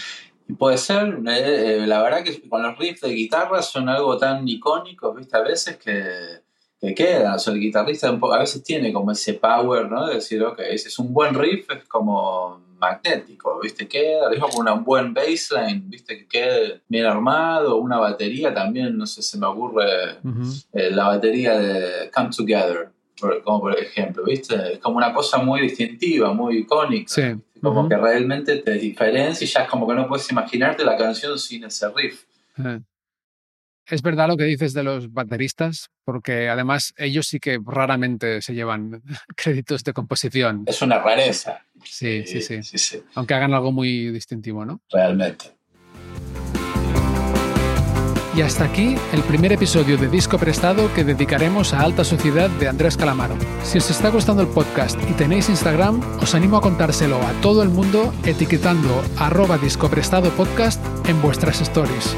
[0.58, 4.48] Puede ser, eh, eh, la verdad que con los riffs de guitarra son algo tan
[4.48, 5.38] icónicos, ¿viste?
[5.38, 6.42] A veces que,
[6.80, 7.36] que queda.
[7.36, 10.08] O sea, el guitarrista a veces tiene como ese power, ¿no?
[10.08, 13.88] De decir, ok, ese es un buen riff, es como magnético, ¿viste?
[13.88, 16.18] Queda, lo con una- un buen bassline, ¿viste?
[16.18, 20.18] Que quede bien armado, una batería también, no sé, se me ocurre
[20.74, 24.74] eh, la batería de Come Together, por- como por ejemplo, ¿viste?
[24.74, 27.08] Es como una cosa muy distintiva, muy icónica.
[27.62, 31.38] Como que realmente te diferencia y ya es como que no puedes imaginarte la canción
[31.38, 32.24] sin ese riff.
[32.58, 32.80] Eh.
[33.88, 38.54] Es verdad lo que dices de los bateristas, porque además ellos sí que raramente se
[38.54, 39.02] llevan
[39.36, 40.64] créditos de composición.
[40.68, 41.66] Es una rareza.
[41.84, 42.64] Sí, sí, sí.
[42.64, 44.82] sí, sí, Aunque hagan algo muy distintivo, ¿no?
[44.92, 45.46] realmente.
[48.34, 52.70] Y hasta aquí el primer episodio de Disco Prestado que dedicaremos a Alta Sociedad de
[52.70, 53.36] Andrés Calamaro.
[53.64, 57.62] Si os está gustando el podcast y tenéis Instagram, os animo a contárselo a todo
[57.62, 62.16] el mundo etiquetando arroba Disco Prestado Podcast en vuestras stories.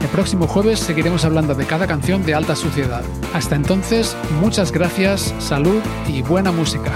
[0.00, 3.02] El próximo jueves seguiremos hablando de cada canción de Alta Sociedad.
[3.34, 6.92] Hasta entonces, muchas gracias, salud y buena música.